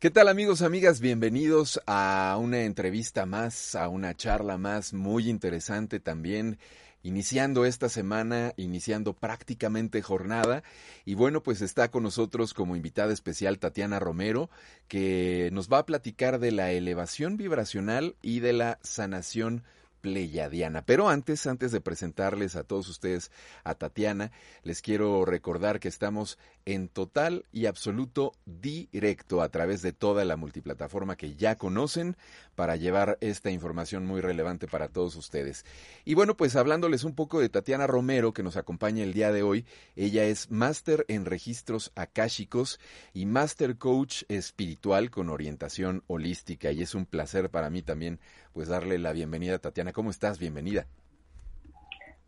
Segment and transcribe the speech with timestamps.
[0.00, 1.00] ¿Qué tal amigos, amigas?
[1.00, 6.60] Bienvenidos a una entrevista más, a una charla más muy interesante también,
[7.02, 10.62] iniciando esta semana, iniciando prácticamente jornada.
[11.04, 14.50] Y bueno, pues está con nosotros como invitada especial Tatiana Romero,
[14.86, 19.64] que nos va a platicar de la elevación vibracional y de la sanación
[20.00, 20.82] Pleyadiana.
[20.82, 23.30] Pero antes, antes de presentarles a todos ustedes
[23.64, 24.30] a Tatiana,
[24.62, 30.36] les quiero recordar que estamos en total y absoluto directo a través de toda la
[30.36, 32.16] multiplataforma que ya conocen
[32.58, 35.64] para llevar esta información muy relevante para todos ustedes.
[36.04, 39.44] Y bueno, pues hablándoles un poco de Tatiana Romero, que nos acompaña el día de
[39.44, 42.80] hoy, ella es máster en registros akáshicos
[43.14, 48.18] y máster coach espiritual con orientación holística y es un placer para mí también
[48.52, 49.92] pues darle la bienvenida Tatiana.
[49.92, 50.40] ¿Cómo estás?
[50.40, 50.88] Bienvenida.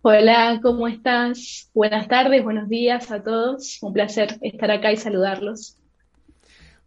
[0.03, 1.69] Hola, ¿cómo estás?
[1.75, 3.83] Buenas tardes, buenos días a todos.
[3.83, 5.80] Un placer estar acá y saludarlos.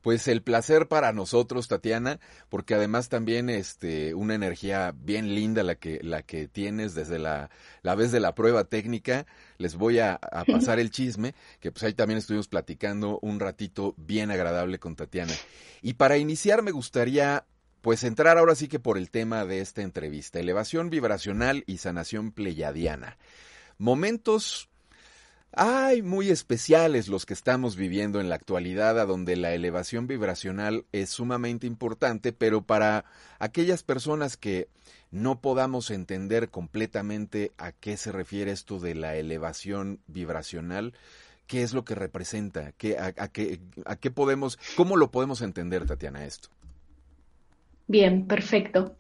[0.03, 5.75] Pues el placer para nosotros, Tatiana, porque además también este una energía bien linda la
[5.75, 7.49] que la que tienes desde la,
[7.83, 9.25] la vez de la prueba técnica.
[9.57, 13.95] Les voy a, a pasar el chisme, que pues ahí también estuvimos platicando un ratito
[13.95, 15.33] bien agradable con Tatiana.
[15.81, 17.45] Y para iniciar me gustaría
[17.79, 22.33] pues entrar ahora sí que por el tema de esta entrevista, elevación vibracional y sanación
[22.33, 23.17] pleyadiana.
[23.77, 24.69] Momentos
[25.55, 30.85] hay muy especiales los que estamos viviendo en la actualidad, a donde la elevación vibracional
[30.91, 33.05] es sumamente importante, pero para
[33.39, 34.67] aquellas personas que
[35.11, 40.93] no podamos entender completamente a qué se refiere esto de la elevación vibracional,
[41.45, 45.85] qué es lo que representa, ¿Qué, a, qué, a qué podemos, cómo lo podemos entender,
[45.85, 46.49] Tatiana, esto.
[47.87, 48.95] Bien, perfecto.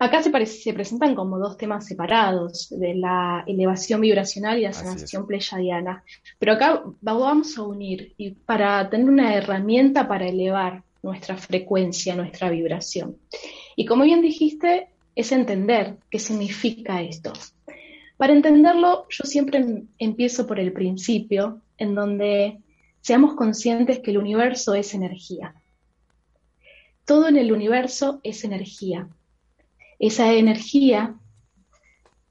[0.00, 5.26] Acá se, se, presentan como dos temas separados, de la elevación vibracional y la sanación
[5.26, 6.04] pleyadiana.
[6.38, 12.48] Pero acá vamos a unir y para tener una herramienta para elevar nuestra frecuencia, nuestra
[12.50, 13.16] vibración.
[13.74, 17.32] Y como bien dijiste, es entender qué significa esto.
[18.16, 22.58] Para entenderlo, yo siempre em, empiezo por el principio, en donde
[23.00, 25.54] seamos conscientes que el universo es energía.
[27.04, 29.08] Todo en el universo es energía.
[29.98, 31.18] Esa energía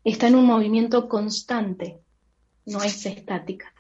[0.04, 2.00] está en un movimiento constante,
[2.66, 3.74] no es estática.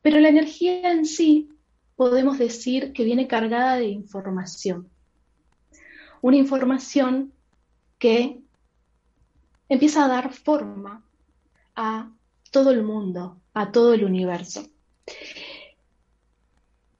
[0.00, 1.50] Pero la energía en sí
[1.94, 4.88] podemos decir que viene cargada de información.
[6.20, 7.32] Una información
[7.98, 8.40] que
[9.68, 11.04] empieza a dar forma
[11.76, 12.10] a
[12.50, 14.66] todo el mundo, a todo el universo.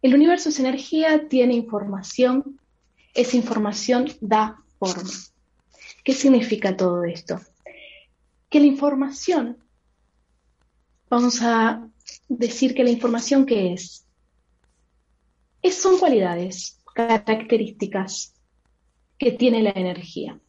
[0.03, 2.61] El universo es energía, tiene información,
[3.15, 4.62] esa información da
[6.05, 7.41] ¿Qué significa todo esto?
[8.49, 9.59] Que la información,
[11.09, 11.89] vamos a
[12.29, 14.07] decir que la información que es,
[15.63, 18.35] es son cualidades, características
[19.19, 20.41] que tiene la energía.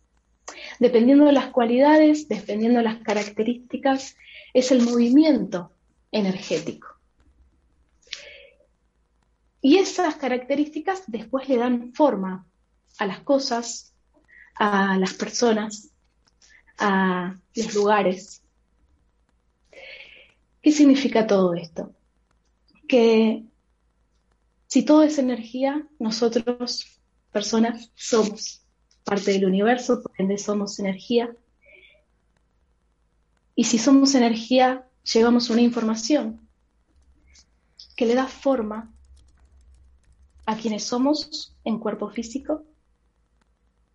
[0.80, 4.18] Dependiendo de las cualidades, dependiendo de las características,
[4.54, 5.72] es el movimiento
[6.12, 6.88] energético.
[9.62, 12.46] Y esas características después le dan forma
[12.98, 13.93] a las cosas,
[14.56, 15.90] a las personas,
[16.78, 18.42] a los lugares.
[20.62, 21.94] ¿Qué significa todo esto?
[22.88, 23.44] Que
[24.68, 27.00] si todo es energía, nosotros,
[27.32, 28.62] personas, somos
[29.04, 31.36] parte del universo, por ende somos energía.
[33.56, 36.48] Y si somos energía, llevamos una información
[37.96, 38.92] que le da forma
[40.46, 42.64] a quienes somos en cuerpo físico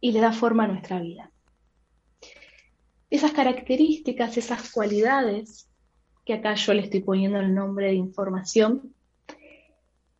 [0.00, 1.30] y le da forma a nuestra vida.
[3.10, 5.68] Esas características, esas cualidades,
[6.24, 8.94] que acá yo le estoy poniendo el nombre de información,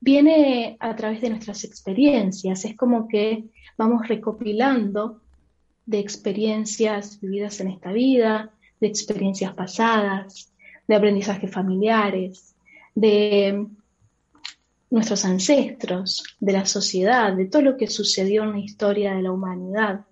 [0.01, 2.65] viene a través de nuestras experiencias.
[2.65, 3.45] Es como que
[3.77, 5.21] vamos recopilando
[5.85, 8.51] de experiencias vividas en esta vida,
[8.81, 10.53] de experiencias pasadas,
[10.87, 12.55] de aprendizajes familiares,
[12.95, 13.67] de
[14.91, 19.33] nuestros ancestros, de la sociedad, de todo lo que sucedió en la historia de la
[19.33, 20.07] humanidad.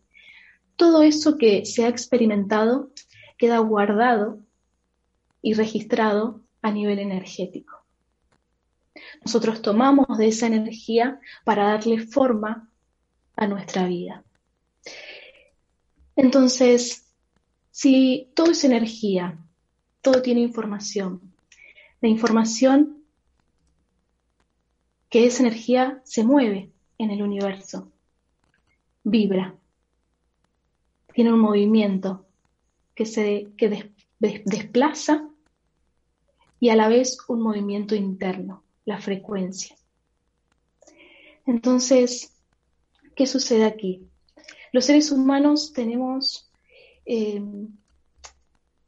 [0.76, 2.90] Todo eso que se ha experimentado
[3.38, 4.40] queda guardado
[5.40, 7.84] y registrado a nivel energético.
[9.24, 12.70] Nosotros tomamos de esa energía para darle forma
[13.36, 14.24] a nuestra vida.
[16.16, 17.06] Entonces,
[17.70, 19.38] si todo es energía,
[20.00, 21.34] todo tiene información,
[22.00, 22.95] la información
[25.16, 27.90] que esa energía se mueve en el universo,
[29.02, 29.56] vibra,
[31.14, 32.26] tiene un movimiento
[32.94, 35.26] que se que desplaza
[36.60, 39.74] y a la vez un movimiento interno, la frecuencia.
[41.46, 42.36] Entonces,
[43.14, 44.06] ¿qué sucede aquí?
[44.70, 46.50] Los seres humanos tenemos
[47.06, 47.42] eh,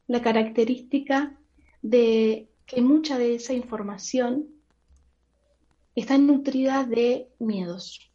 [0.05, 1.35] la característica
[1.81, 4.58] de que mucha de esa información
[5.99, 8.11] está nutrida de miedos,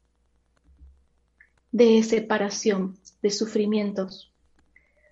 [1.72, 4.32] de separación, de sufrimientos,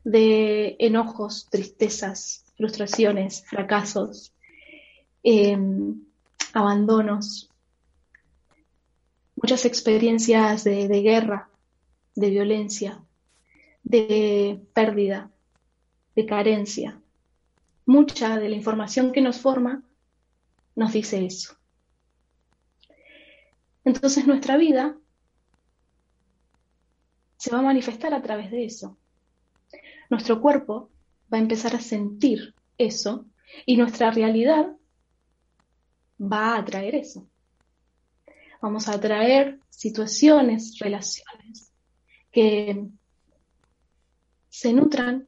[0.04, 4.32] de enojos, tristezas, frustraciones, fracasos,
[5.22, 6.02] em,
[6.52, 7.50] abandonos,
[9.36, 11.50] muchas experiencias de, de guerra,
[12.14, 13.02] de violencia,
[13.82, 15.30] de pérdida,
[16.14, 17.00] de carencia.
[17.86, 19.82] Mucha de la información que nos forma
[20.76, 21.56] nos dice eso.
[23.84, 24.96] Entonces nuestra vida
[27.36, 28.96] se va a manifestar a través de eso.
[30.10, 30.90] Nuestro cuerpo
[31.32, 33.26] va a empezar a sentir eso
[33.66, 34.76] y nuestra realidad
[36.20, 37.28] va a atraer eso.
[38.60, 41.72] Vamos a atraer situaciones, relaciones
[42.30, 42.86] que
[44.48, 45.26] se nutran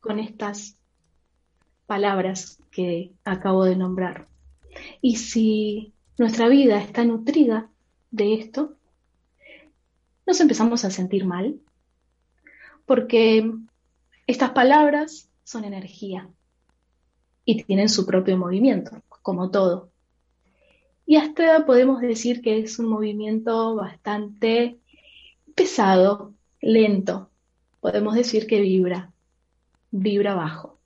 [0.00, 0.76] con estas
[1.86, 4.26] palabras que acabo de nombrar.
[5.00, 7.70] Y si nuestra vida está nutrida
[8.10, 8.76] de esto,
[10.26, 11.60] nos empezamos a sentir mal,
[12.84, 13.50] porque
[14.26, 16.28] estas palabras son energía
[17.44, 19.90] y tienen su propio movimiento, como todo.
[21.06, 24.78] Y hasta podemos decir que es un movimiento bastante
[25.54, 27.30] pesado, lento.
[27.80, 29.12] Podemos decir que vibra,
[29.90, 30.78] vibra bajo.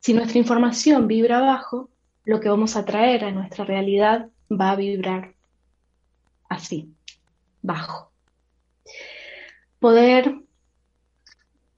[0.00, 1.88] Si nuestra información vibra bajo,
[2.26, 5.34] lo que vamos a traer a nuestra realidad va a vibrar
[6.48, 6.92] así,
[7.62, 8.10] bajo.
[9.78, 10.42] Poder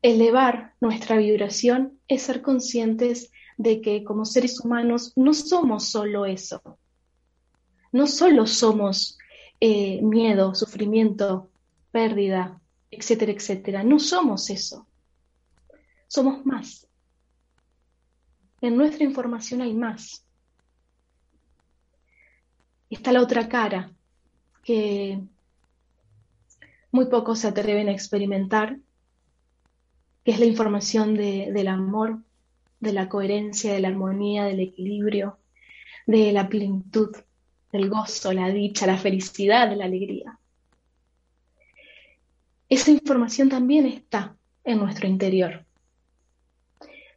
[0.00, 6.78] elevar nuestra vibración es ser conscientes de que como seres humanos no somos solo eso.
[7.92, 9.18] No solo somos
[9.60, 11.50] eh, miedo, sufrimiento,
[11.90, 12.58] pérdida,
[12.90, 13.84] etcétera, etcétera.
[13.84, 14.86] No somos eso.
[16.06, 16.88] Somos más.
[18.62, 20.24] En nuestra información hay más.
[22.90, 23.92] Está la otra cara
[24.64, 25.20] que
[26.90, 28.78] muy pocos se atreven a experimentar,
[30.24, 32.18] que es la información del amor,
[32.80, 35.38] de la coherencia, de la armonía, del equilibrio,
[36.06, 37.14] de la plenitud,
[37.72, 40.38] del gozo, la dicha, la felicidad, la alegría.
[42.68, 45.64] Esa información también está en nuestro interior,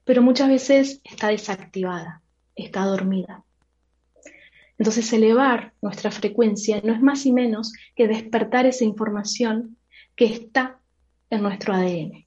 [0.04, 2.22] pero muchas veces está desactivada,
[2.56, 3.44] está dormida.
[4.82, 9.78] Entonces elevar nuestra frecuencia no es más y menos que despertar esa información
[10.16, 10.80] que está
[11.30, 12.26] en nuestro ADN.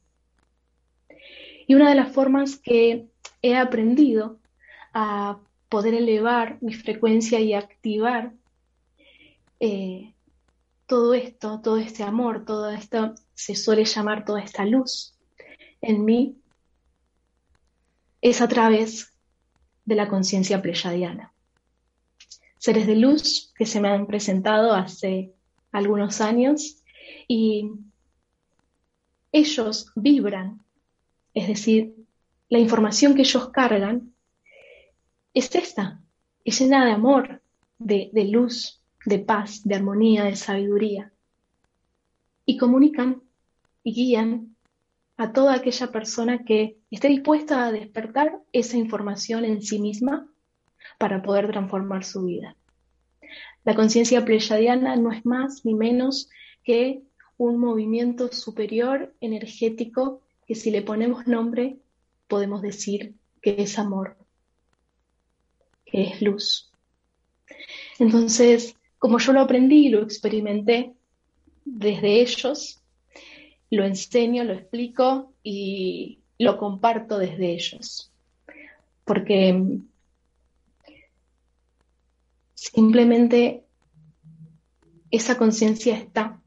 [1.66, 3.08] Y una de las formas que
[3.42, 4.38] he aprendido
[4.92, 8.34] a poder elevar mi frecuencia y activar
[9.58, 10.14] eh,
[10.86, 15.18] todo esto, todo este amor, todo esto, se suele llamar toda esta luz
[15.80, 16.36] en mí,
[18.20, 19.12] es a través
[19.84, 21.33] de la conciencia pleyadiana.
[22.64, 25.34] Seres de luz que se me han presentado hace
[25.70, 26.82] algunos años
[27.28, 27.70] y
[29.32, 30.62] ellos vibran,
[31.34, 31.94] es decir,
[32.48, 34.14] la información que ellos cargan
[35.34, 36.00] es esta,
[36.42, 37.42] es llena de amor,
[37.78, 41.12] de, luz, de paz, de armonía, de sabiduría.
[42.46, 43.22] Y comunican
[43.82, 44.56] y guían
[45.18, 50.30] a toda aquella persona que esté dispuesta a despertar esa información en sí misma
[50.98, 52.56] para poder transformar su vida.
[53.64, 56.28] La conciencia pleyadiana no es más ni menos
[56.62, 57.02] que
[57.36, 61.78] un movimiento superior energético que si le ponemos nombre
[62.28, 64.16] podemos decir que es amor,
[65.84, 66.70] que es luz.
[67.98, 70.94] Entonces, como yo lo aprendí y lo experimenté
[71.64, 72.82] desde ellos,
[73.70, 78.10] lo enseño, lo explico y lo comparto desde ellos.
[79.04, 79.78] Porque
[82.72, 83.64] simplemente
[85.10, 86.40] esa conciencia está,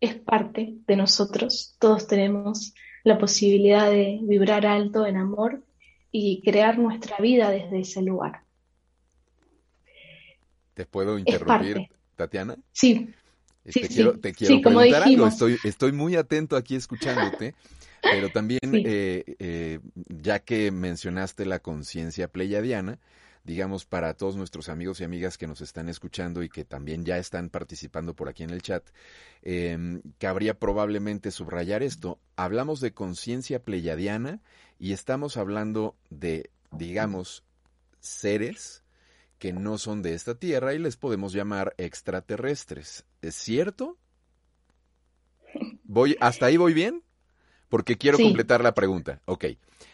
[0.00, 1.74] es parte de nosotros.
[1.78, 2.72] Todos tenemos
[3.04, 5.64] la posibilidad de vibrar alto en amor
[6.12, 8.42] y crear nuestra vida desde ese lugar.
[10.74, 12.56] ¿Te puedo interrumpir, Tatiana?
[12.72, 13.12] Sí.
[13.64, 15.26] te quiero, te quiero preguntar algo.
[15.26, 17.54] Estoy, estoy muy atento aquí escuchándote,
[18.00, 23.00] pero también, eh, eh, ya que mencionaste la conciencia pleyadiana,
[23.48, 27.16] digamos, para todos nuestros amigos y amigas que nos están escuchando y que también ya
[27.16, 28.86] están participando por aquí en el chat,
[29.40, 32.20] eh, cabría probablemente subrayar esto.
[32.36, 34.42] Hablamos de conciencia pleyadiana
[34.78, 37.42] y estamos hablando de, digamos,
[38.00, 38.84] seres
[39.38, 43.06] que no son de esta tierra y les podemos llamar extraterrestres.
[43.22, 43.96] ¿Es cierto?
[45.84, 47.02] Voy, ¿Hasta ahí voy bien?
[47.70, 49.22] Porque quiero completar la pregunta.
[49.24, 49.46] Ok.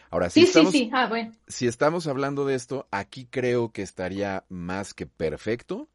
[0.09, 5.05] Ahora, si, estamos, ah, si estamos hablando de esto, aquí creo que estaría más que
[5.05, 5.89] perfecto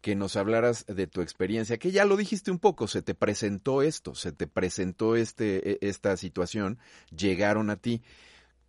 [0.00, 3.82] que nos hablaras de tu experiencia, que ya lo dijiste un poco, se te presentó
[3.82, 6.78] esto, se te presentó este, e, esta situación,
[7.10, 8.02] llegaron a ti.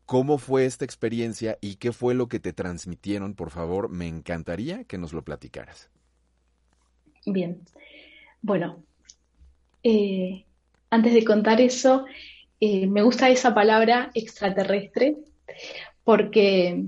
[0.08, 3.36] ¿Cómo fue esta experiencia y qué fue lo que te transmitieron?
[3.36, 5.91] Por favor, me encantaría que nos lo platicaras.
[7.25, 7.62] Bien,
[8.41, 8.82] bueno,
[9.84, 10.46] eh,
[10.89, 12.06] antes de contar eso,
[12.60, 15.16] eh, me gusta esa palabra extraterrestre
[16.04, 16.84] porque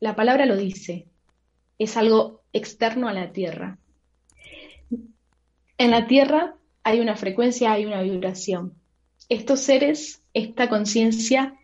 [0.00, 1.06] la palabra lo dice,
[1.78, 3.78] es algo externo a la Tierra.
[5.78, 8.74] En la Tierra hay una frecuencia, hay una vibración.
[9.28, 11.54] Estos seres, esta conciencia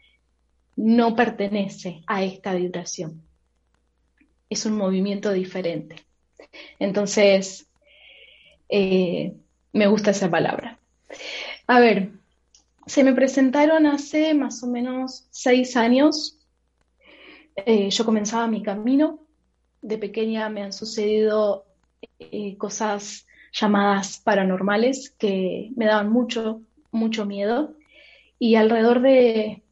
[0.77, 3.23] no pertenece a esta vibración.
[4.49, 5.97] Es un movimiento diferente.
[6.79, 7.67] Entonces,
[8.69, 9.35] eh,
[9.73, 10.79] me gusta esa palabra.
[11.67, 12.13] A ver,
[12.87, 16.38] se me presentaron hace más o menos seis años.
[17.57, 19.21] Eh, yo comenzaba mi camino.
[19.81, 21.67] De pequeña me han sucedido
[22.19, 27.75] eh, cosas llamadas paranormales que me daban mucho, mucho miedo.
[28.38, 29.62] Y alrededor de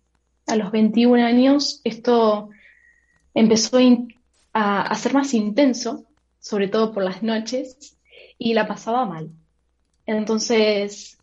[0.46, 2.50] a los 21 años esto
[3.34, 3.78] empezó
[4.52, 6.04] a, a ser más intenso,
[6.40, 7.98] sobre todo por las noches,
[8.38, 9.30] y la pasaba mal.
[10.06, 11.18] Entonces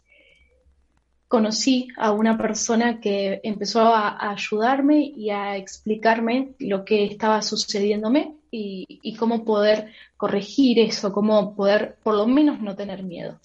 [1.29, 8.33] conocí a una persona que empezó a, ayudarme y a explicarme lo que estaba sucediéndome
[8.51, 13.39] y, cómo poder corregir eso, cómo poder por lo menos no tener miedo.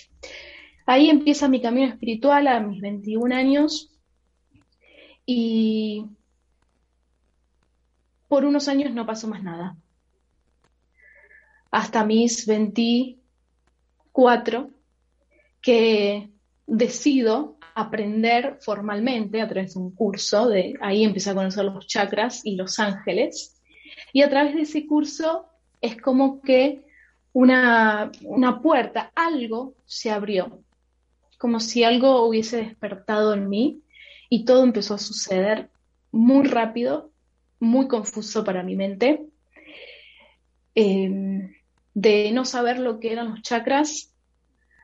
[0.86, 3.90] Ahí empieza mi camino espiritual a mis 21 años
[5.26, 6.06] y
[8.28, 9.76] por unos años no pasó más nada.
[11.70, 14.70] Hasta mis 24
[15.60, 16.30] que
[16.66, 22.40] decido aprender formalmente a través de un curso, de ahí empecé a conocer los chakras
[22.44, 23.60] y los ángeles,
[24.12, 25.46] y a través de ese curso
[25.80, 26.84] es como que
[27.32, 30.62] una, una puerta, algo se abrió,
[31.38, 33.82] como si algo hubiese despertado en mí
[34.30, 35.70] y todo empezó a suceder
[36.12, 37.10] muy rápido,
[37.58, 39.26] muy confuso para mi mente,
[40.74, 41.52] em,
[41.92, 44.14] de no saber lo que eran los chakras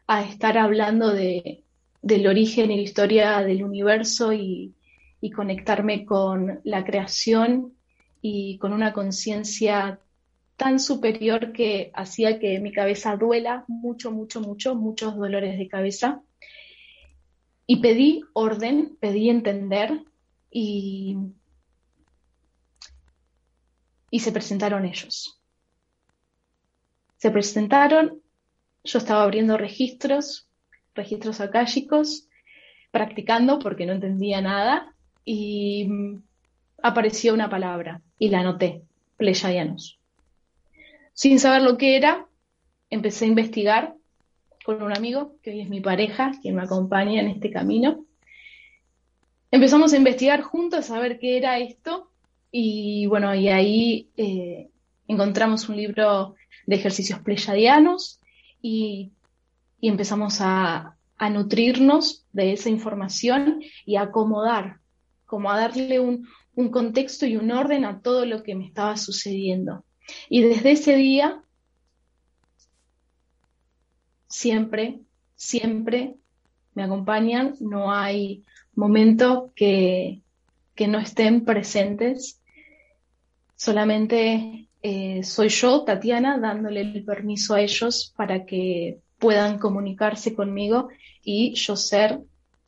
[0.07, 1.65] a estar hablando de,
[2.03, 4.75] del origen y la historia del universo y,
[5.35, 7.75] conectarme con la creación
[8.23, 10.01] y con una conciencia
[10.57, 16.23] tan superior que hacía que mi cabeza duela mucho, mucho, mucho, muchos dolores de cabeza.
[17.67, 20.05] Y pedí orden, pedí entender
[20.51, 21.19] y,
[24.11, 25.39] y se presentaron ellos.
[27.19, 28.23] Se presentaron,
[28.85, 30.50] yo estaba abriendo registros
[30.95, 32.29] registros akáshicos,
[32.91, 34.95] practicando porque no entendía nada
[35.25, 35.89] y
[36.83, 38.83] apareció una palabra y la anoté,
[39.17, 39.99] Pleyadianos.
[41.13, 42.27] Sin saber lo que era,
[42.89, 43.95] empecé a investigar
[44.65, 48.05] con un amigo, que hoy es mi pareja, quien me acompaña en este camino.
[49.51, 52.11] Empezamos a investigar juntos, a saber qué era esto,
[52.53, 54.69] y bueno, y ahí eh,
[55.09, 56.35] encontramos un libro
[56.67, 58.21] de ejercicios pleyadianos
[58.63, 59.11] y
[59.81, 60.97] y empezamos a,
[61.31, 64.81] nutrirnos de esa información y a acomodar,
[65.27, 66.27] como a darle un,
[66.71, 69.85] contexto y un orden a todo lo que me estaba sucediendo.
[70.29, 71.43] Y desde ese día,
[74.29, 75.01] siempre,
[75.37, 76.17] siempre
[76.75, 78.45] me acompañan, no hay
[78.75, 80.23] momento que,
[80.89, 82.41] no estén presentes,
[83.55, 90.89] solamente eh, soy yo, Tatiana, dándole el permiso a ellos para que puedan comunicarse conmigo
[91.23, 92.21] y yo ser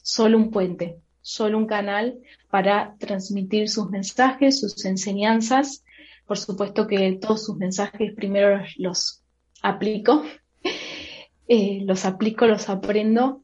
[0.03, 5.85] solo un puente, solo un canal para transmitir sus mensajes, sus enseñanzas.
[6.27, 9.23] Por supuesto que todos sus mensajes primero los
[9.63, 10.23] aplico,
[11.49, 13.43] eh, los aplico, los aprendo,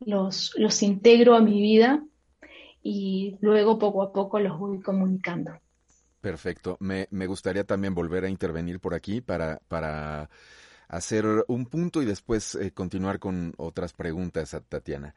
[0.00, 2.02] los, los integro a mi vida
[2.82, 5.52] y luego poco a poco los voy comunicando.
[6.20, 6.76] Perfecto.
[6.80, 10.30] Me, me gustaría también volver a intervenir por aquí para, para
[10.88, 15.14] hacer un punto y después eh, continuar con otras preguntas a Tatiana.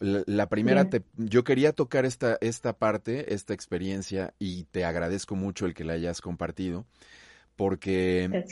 [0.00, 5.72] La, primera, yo quería tocar esta, esta parte, esta experiencia, y te agradezco mucho el
[5.72, 6.84] que la hayas compartido,
[7.56, 8.44] porque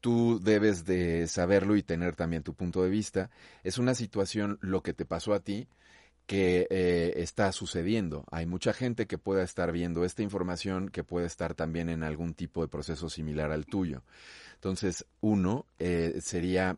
[0.00, 3.30] tú debes de saberlo y tener también tu punto de vista.
[3.64, 5.66] Es una situación, lo que te pasó a ti,
[6.26, 8.24] que eh, está sucediendo.
[8.30, 12.34] Hay mucha gente que pueda estar viendo esta información que puede estar también en algún
[12.34, 14.02] tipo de proceso similar al tuyo.
[14.56, 16.76] Entonces, uno eh, sería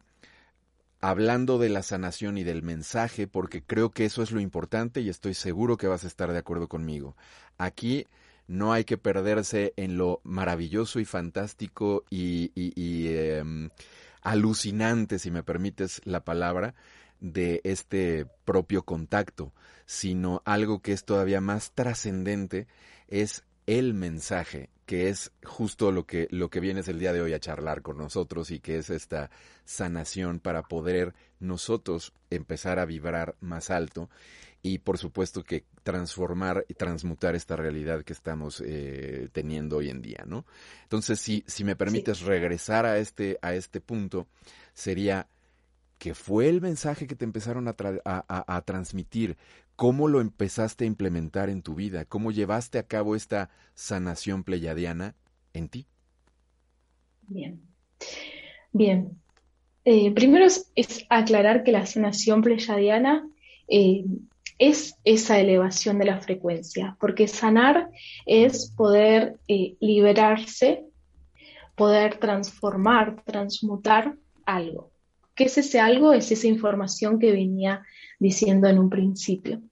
[1.00, 5.08] hablando de la sanación y del mensaje, porque creo que eso es lo importante y
[5.08, 7.16] estoy seguro que vas a estar de acuerdo conmigo.
[7.56, 8.06] Aquí
[8.48, 13.70] no hay que perderse en lo maravilloso y fantástico y, em,
[14.22, 16.74] alucinante, si me permites la palabra,
[17.20, 19.52] de este propio contacto,
[19.86, 22.66] sino algo que es todavía más trascendente,
[23.08, 27.34] es el mensaje, que es justo lo que, lo que vienes el día de hoy
[27.34, 29.30] a charlar con nosotros y que es esta
[29.66, 34.08] sanación para poder nosotros empezar a vibrar más alto
[34.62, 40.00] y por supuesto que transformar y transmutar esta realidad que estamos eh, teniendo hoy en
[40.00, 40.46] día, ¿no?
[40.84, 44.26] Entonces, si, si me permites regresar a este, a este punto,
[44.72, 45.28] sería
[45.98, 47.74] que fue el mensaje que te empezaron a,
[48.06, 49.36] a, transmitir,
[49.78, 55.14] cómo lo empezaste a implementar en tu vida, cómo llevaste a cabo esta sanación pleyadiana
[55.52, 55.86] en ti.
[57.28, 57.62] Bien.
[58.72, 59.16] Bien.
[59.84, 63.24] Eh, primero es, aclarar que la sanación pleyadiana
[63.68, 64.04] eh,
[64.58, 67.88] es esa elevación de la frecuencia, porque sanar
[68.26, 70.86] es poder eh, liberarse,
[71.76, 74.90] poder transformar, transmutar algo.
[75.38, 76.12] ¿Qué es ese algo?
[76.12, 77.84] Es esa información que venía
[78.18, 79.62] diciendo en un principio.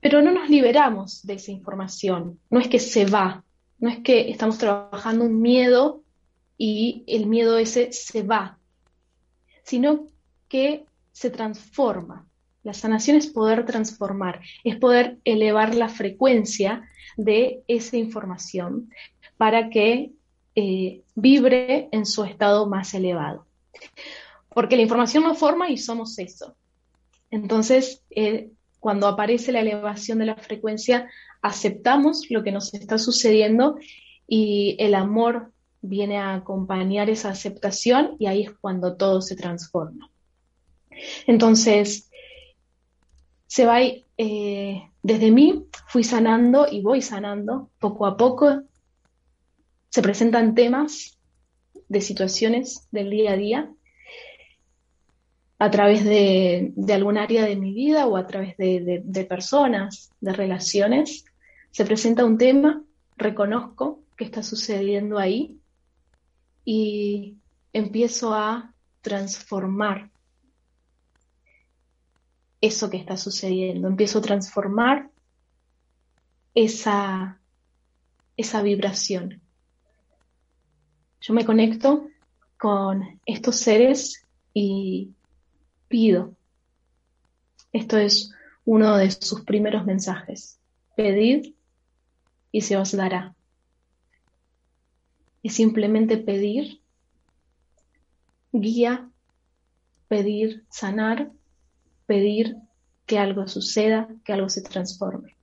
[0.00, 3.44] Pero no nos liberamos de esa información, no es que se va,
[3.80, 6.04] no es que estamos trabajando un miedo
[6.56, 8.60] y el miedo ese se va,
[9.64, 10.06] sino
[10.48, 12.28] que se transforma.
[12.62, 18.88] La sanación es poder transformar, es poder elevar la frecuencia de esa información
[19.36, 20.12] para que
[20.60, 23.46] eh, vibre en su estado más elevado.
[24.52, 26.56] Porque la información nos forma y somos eso.
[27.30, 31.08] Entonces, eh, cuando aparece la elevación de la frecuencia,
[31.42, 33.76] aceptamos lo que nos está sucediendo
[34.26, 40.10] y el amor viene a acompañar esa aceptación y ahí es cuando todo se transforma.
[41.28, 42.10] Entonces,
[43.46, 48.64] se va, eh, desde mí fui sanando y voy sanando poco a poco
[49.90, 51.18] se presentan temas
[51.88, 53.72] de situaciones del día a día
[55.58, 61.24] a través de, algún área de mi vida o a través de, personas, de relaciones.
[61.72, 62.84] Se presenta un tema,
[63.16, 65.58] reconozco que está sucediendo ahí
[66.64, 67.38] y
[67.72, 70.10] empiezo a transformar
[72.60, 73.88] eso que está sucediendo.
[73.88, 75.10] Empiezo a transformar
[76.54, 77.40] esa,
[78.36, 79.42] esa vibración.
[81.20, 82.08] Yo me conecto
[82.56, 85.10] con estos seres y
[85.88, 86.34] pido.
[87.72, 88.32] Esto es
[88.64, 90.58] uno de sus primeros mensajes.
[90.96, 91.54] Pedid
[92.52, 93.34] y se os dará.
[95.42, 96.80] Es simplemente pedir,
[98.52, 99.08] guía,
[100.08, 101.30] pedir sanar,
[102.06, 102.56] pedir
[103.06, 105.36] que algo suceda, que algo se transforme.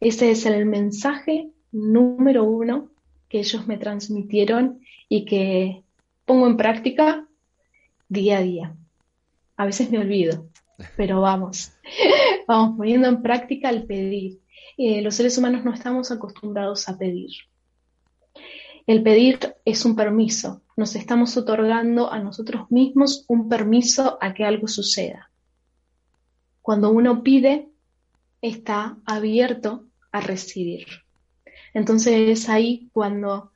[0.00, 2.91] Ese es el mensaje número uno
[3.32, 5.82] que ellos me transmitieron y que
[6.26, 7.26] pongo en práctica
[8.10, 8.76] día a día.
[9.56, 10.50] A veces me olvido,
[10.98, 11.72] pero vamos,
[12.46, 14.40] vamos poniendo en práctica el pedir.
[14.76, 17.30] Eh, los seres humanos no estamos acostumbrados a pedir.
[18.86, 24.44] El pedir es un permiso, nos estamos otorgando a nosotros mismos un permiso a que
[24.44, 25.30] algo suceda.
[26.60, 27.70] Cuando uno pide,
[28.42, 30.86] está abierto a recibir.
[31.74, 33.52] Entonces es ahí cuando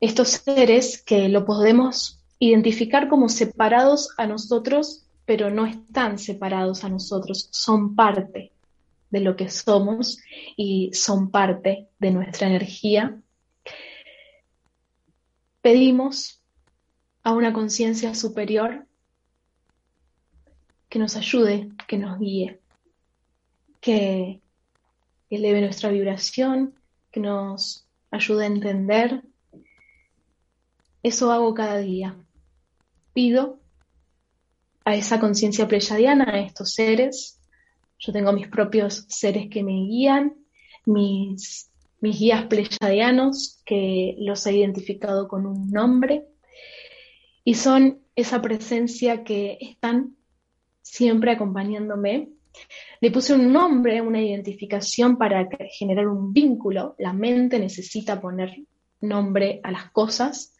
[0.00, 6.88] estos seres que lo podemos identificar como separados a nosotros, pero no están separados a
[6.88, 8.52] nosotros, son parte
[9.10, 10.18] de lo que somos
[10.56, 13.20] y son parte de nuestra energía.
[15.62, 16.42] Pedimos
[17.22, 18.86] a una conciencia superior
[20.90, 22.60] que nos ayude, que nos guíe,
[23.80, 24.40] que
[25.30, 26.74] eleve nuestra vibración,
[27.14, 29.22] que nos ayude a entender.
[31.00, 32.16] Eso hago cada día.
[33.12, 33.60] Pido
[34.84, 37.40] a esa conciencia pleyadiana, a estos seres.
[38.00, 40.34] Yo tengo mis propios seres que me guían,
[40.86, 46.26] mis, mis guías pleyadianos, que los he identificado con un nombre,
[47.44, 50.16] y son esa presencia que están
[50.82, 52.30] siempre acompañándome
[53.00, 56.94] le puse un nombre, una identificación para generar un vínculo.
[56.98, 58.56] La mente necesita poner
[59.00, 60.54] nombre a las cosas.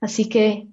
[0.00, 0.68] Así que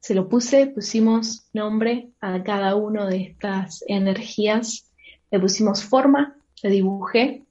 [0.00, 4.90] Se lo puse, pusimos nombre a cada una de estas energías,
[5.30, 7.44] le pusimos forma, le dibujé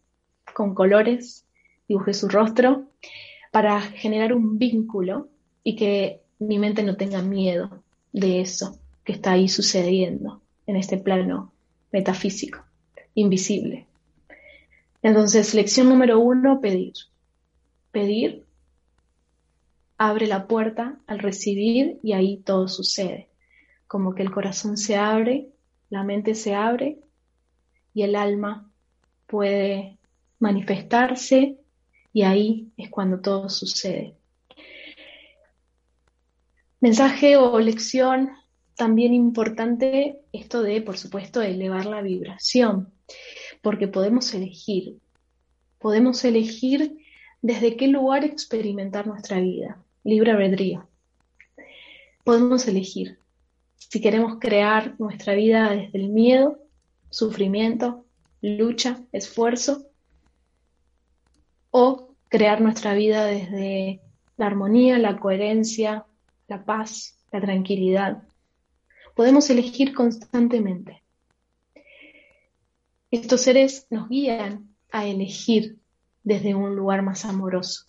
[0.55, 1.45] con colores,
[1.87, 2.87] dibujé su rostro
[3.51, 5.29] para generar un vínculo
[5.63, 10.97] y que mi mente no tenga miedo de eso que está ahí sucediendo en este
[10.97, 11.53] plano
[11.91, 12.63] metafísico,
[13.15, 13.87] invisible.
[15.01, 16.93] Entonces, lección número uno, pedir.
[17.91, 18.45] Pedir
[19.97, 23.29] abre la puerta al recibir y ahí todo sucede.
[23.85, 25.49] Como que el corazón se abre,
[25.89, 26.99] la mente se abre
[27.93, 28.71] y el alma
[29.27, 29.97] puede
[30.39, 31.57] manifestarse
[32.13, 34.15] y ahí es cuando todo sucede.
[36.79, 38.31] Mensaje o lección
[38.79, 42.93] también importante esto de, por supuesto, elevar la vibración,
[43.61, 44.99] porque podemos elegir,
[45.79, 46.97] podemos elegir
[47.41, 50.87] desde qué lugar experimentar nuestra vida libre albedrío.
[52.23, 53.19] Podemos elegir
[53.75, 56.59] si queremos crear nuestra vida desde el miedo,
[57.09, 58.05] sufrimiento,
[58.41, 59.89] lucha, esfuerzo,
[61.69, 63.99] o crear nuestra vida desde
[64.37, 66.05] la armonía, la coherencia,
[66.47, 68.23] la paz, la tranquilidad.
[69.15, 71.03] Podemos elegir constantemente.
[73.11, 75.77] Estos seres nos guían a elegir
[76.23, 77.85] desde un lugar más amoroso.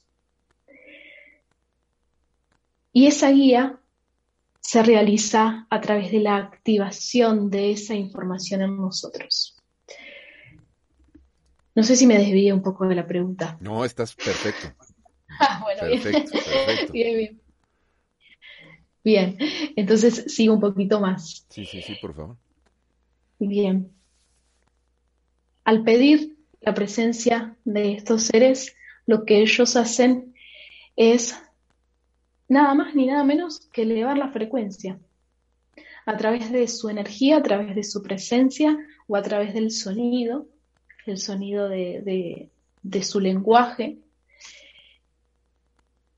[2.93, 3.79] Y esa guía
[4.61, 9.57] se realiza a través de la activación de esa información en nosotros.
[11.75, 13.57] No sé si me desvíe un poco de la pregunta.
[13.61, 14.75] No, estás perfecto.
[15.41, 16.45] ah, bueno, perfecto, bien.
[16.45, 16.93] perfecto.
[16.93, 17.41] Bien, bien.
[19.03, 19.39] Bien,
[19.77, 21.47] entonces sigo un poquito más.
[21.49, 22.37] Sí, sí, sí, por favor.
[23.39, 23.91] Bien.
[25.65, 30.35] Al pedir la presencia de estos seres, lo que ellos hacen
[30.97, 31.35] es
[32.49, 34.99] nada más ni nada menos que elevar la frecuencia
[36.07, 40.49] a través de su energía, a través de su presencia o a través del sonido,
[41.07, 42.51] el sonido de,
[43.03, 43.99] su lenguaje,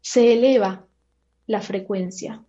[0.01, 0.87] se eleva
[1.47, 2.42] la frecuencia.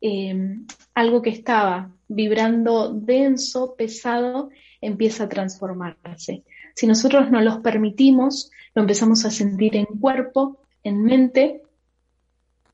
[0.00, 6.44] Em, algo que estaba vibrando denso, pesado, empieza a transformarse.
[6.74, 11.62] Si nosotros no los permitimos, lo empezamos a sentir en cuerpo, en mente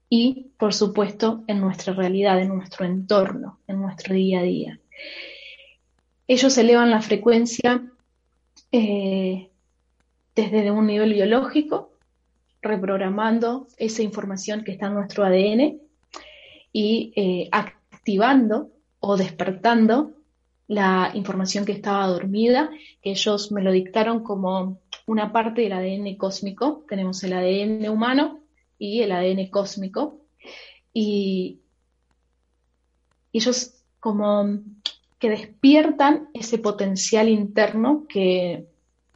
[0.09, 4.81] y, por supuesto, en nuestra realidad, en nuestro entorno, en nuestro día a día.
[6.27, 7.83] Ellos elevan la frecuencia
[8.73, 9.49] eh,
[10.35, 11.93] desde un nivel biológico,
[12.61, 15.81] reprogramando esa información que está en nuestro ADN
[16.73, 20.13] y eh, activando o despertando
[20.69, 22.71] la información que estaba dormida,
[23.03, 26.85] que ellos me lo dictaron como una parte del ADN cósmico.
[26.89, 28.41] Tenemos el ADN humano
[28.79, 30.19] y el ADN cósmico.
[30.95, 31.59] Y,
[33.33, 34.61] ellos como
[35.19, 38.67] que despiertan ese potencial interno que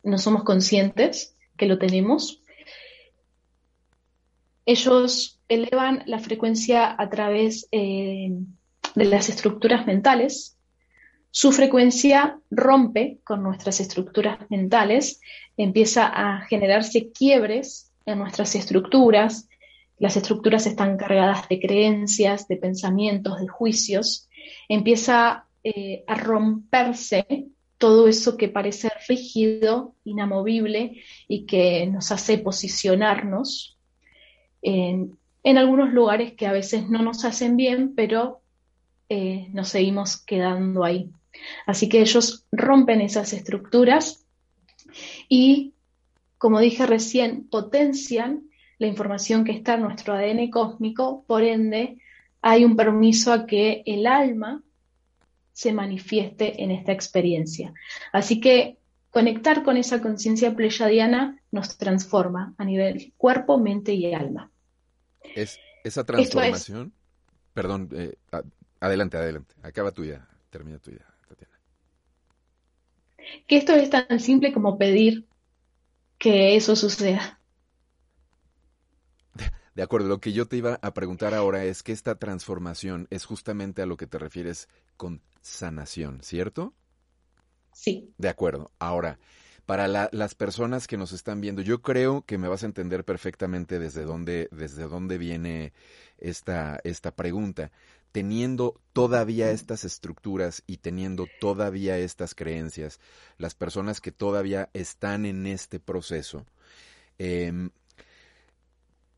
[0.02, 2.40] no somos conscientes que lo tenemos.
[4.66, 8.30] Ellos elevan la frecuencia a través eh,
[8.96, 10.58] de las estructuras mentales.
[11.30, 15.20] Su frecuencia rompe con nuestras estructuras mentales,
[15.56, 19.48] empieza a generarse quiebres en nuestras estructuras,
[19.98, 24.28] las estructuras están cargadas de creencias, de pensamientos, de juicios,
[24.68, 27.46] empieza eh, a romperse
[27.78, 33.75] todo eso que parece rígido, inamovible y que nos hace posicionarnos
[34.66, 38.40] en, algunos lugares que a veces no nos hacen bien, pero
[39.08, 41.10] eh, nos seguimos quedando ahí.
[41.66, 44.26] Así que ellos rompen esas estructuras
[45.28, 45.72] y,
[46.38, 51.98] como dije recién, potencian la información que está en nuestro ADN cósmico, por ende
[52.42, 54.62] hay un permiso a que el alma
[55.52, 57.72] se manifieste en esta experiencia.
[58.12, 58.78] Así que
[59.10, 64.50] conectar con esa conciencia pleyadiana nos transforma a nivel cuerpo, mente y alma.
[65.34, 66.92] Es, esa transformación,
[67.54, 68.16] perdón, eh,
[68.80, 71.58] adelante, adelante, acaba tuya, termina tuya, Tatiana.
[73.46, 75.26] Que esto es tan simple como pedir
[76.18, 77.40] que eso suceda.
[79.74, 83.26] De acuerdo, lo que yo te iba a preguntar ahora es que esta transformación es
[83.26, 86.72] justamente a lo que te refieres con sanación, ¿cierto?
[87.74, 88.14] Sí.
[88.16, 88.72] De acuerdo.
[88.78, 89.18] Ahora,
[89.66, 93.80] para las personas que nos están viendo, yo creo que me vas a entender perfectamente
[93.80, 95.72] desde dónde, desde dónde viene
[96.18, 97.72] esta, esta pregunta.
[98.12, 103.00] Teniendo todavía estas estructuras y teniendo todavía estas creencias,
[103.38, 106.46] las personas que todavía están en este proceso,
[107.18, 107.68] eh,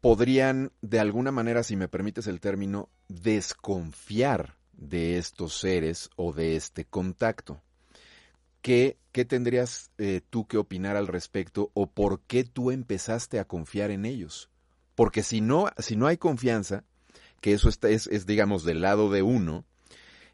[0.00, 6.56] podrían, de alguna manera, si me permites el término, desconfiar de estos seres o de
[6.56, 7.60] este contacto.
[8.68, 13.46] ¿Qué, qué tendrías eh, tú que opinar al respecto o por qué tú empezaste a
[13.46, 14.50] confiar en ellos?
[14.94, 16.84] Porque si no, si no hay confianza,
[17.40, 19.64] que eso está, es, es, digamos, del lado de uno,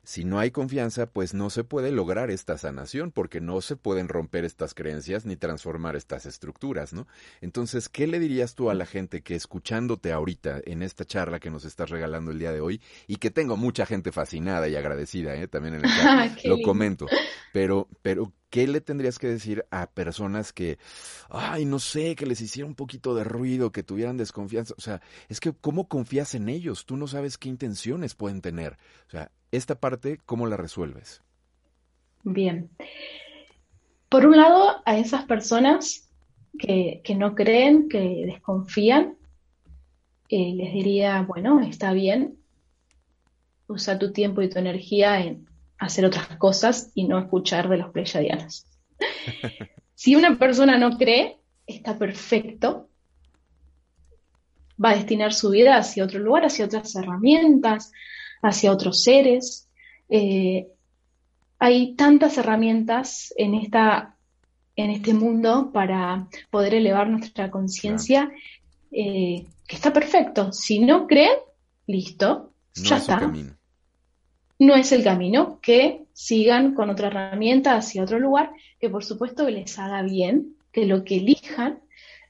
[0.04, 4.08] si no hay confianza, pues no se puede lograr esta sanación, porque no se pueden
[4.08, 7.06] romper estas creencias ni transformar estas estructuras, ¿no?
[7.40, 11.50] Entonces, ¿qué le dirías tú a la gente que escuchándote ahorita en esta charla que
[11.50, 15.34] nos estás regalando el día de hoy, y que tengo mucha gente fascinada y agradecida,
[15.34, 15.48] ¿eh?
[15.48, 17.06] también en el chat, lo comento,
[17.52, 20.78] pero, pero, ¿qué le tendrías que decir a personas que,
[21.28, 24.74] ay, no sé, que les hiciera un poquito de ruido, que tuvieran desconfianza?
[24.76, 26.84] O sea, es que, ¿cómo confías en ellos?
[26.84, 28.76] Tú no sabes qué intenciones pueden tener.
[29.06, 31.22] O sea, esta parte, ¿cómo la resuelves?
[32.22, 32.70] Bien.
[34.08, 36.08] Por un lado, a esas personas
[36.58, 39.16] que, no creen, que desconfían,
[40.28, 42.38] eh, les diría, bueno, está bien,
[43.66, 45.46] usa tu tiempo y tu energía en
[45.78, 48.66] hacer otras cosas y no escuchar de los pleyadianos.
[49.94, 52.88] si una persona no cree, está perfecto,
[54.82, 57.92] va a destinar su vida hacia otro lugar, hacia otras herramientas,
[58.44, 59.68] hacia otros seres.
[60.08, 60.68] Eh,
[61.58, 64.16] hay tantas herramientas en, esta,
[64.76, 68.30] en este mundo para poder elevar nuestra conciencia
[68.92, 70.52] eh, que está perfecto.
[70.52, 71.38] Si no creen,
[71.86, 73.32] listo, ya está.
[74.58, 79.48] No es el camino, que sigan con otra herramienta hacia otro lugar, que por supuesto
[79.48, 81.80] les haga bien, que lo que elijan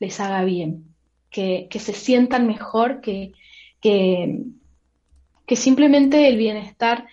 [0.01, 0.85] les haga bien,
[1.31, 3.33] que, se sientan mejor, que,
[3.81, 4.43] que,
[5.47, 7.07] que simplemente el bienestar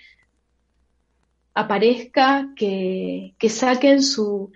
[1.53, 4.51] aparezca, que, saquen su,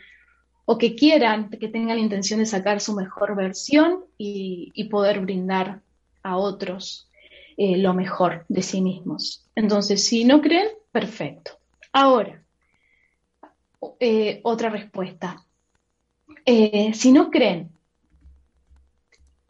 [0.65, 5.81] o que quieran, que tengan la intención de sacar su mejor versión y, poder brindar
[6.23, 7.09] a otros
[7.57, 9.45] eh, lo mejor de sí mismos.
[9.55, 11.51] Entonces, si no creen, perfecto.
[11.91, 12.43] Ahora,
[13.99, 15.45] eh, otra respuesta.
[16.45, 17.71] Eh, si no creen,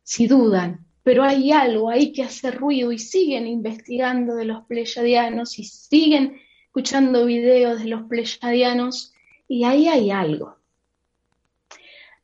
[0.03, 5.59] si dudan, pero hay algo ahí que hace ruido y siguen investigando de los pleyadianos
[5.59, 9.13] y siguen escuchando videos de los pleyadianos
[9.47, 10.57] y ahí hay algo.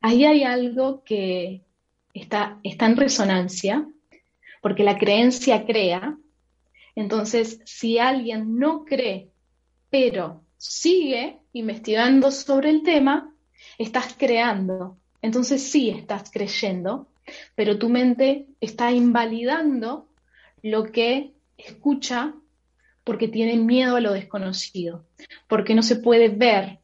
[0.00, 1.62] Ahí hay algo que
[2.12, 3.86] está, está en resonancia,
[4.60, 6.18] porque la creencia crea.
[6.96, 9.30] Entonces, si alguien no cree,
[9.90, 13.32] pero sigue investigando sobre el tema,
[13.78, 14.98] estás creando.
[15.20, 17.11] Entonces sí estás creyendo
[17.54, 20.08] pero tu mente está invalidando
[20.62, 22.34] lo que escucha
[23.04, 25.04] porque tiene miedo a lo desconocido,
[25.48, 26.78] porque no se puede ver.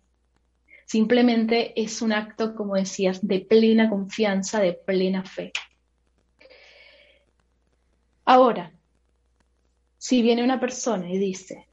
[0.84, 5.52] Simplemente es un acto, como decías, de plena confianza, de plena fe.
[8.24, 8.72] Ahora,
[9.96, 11.68] si viene una persona y dice,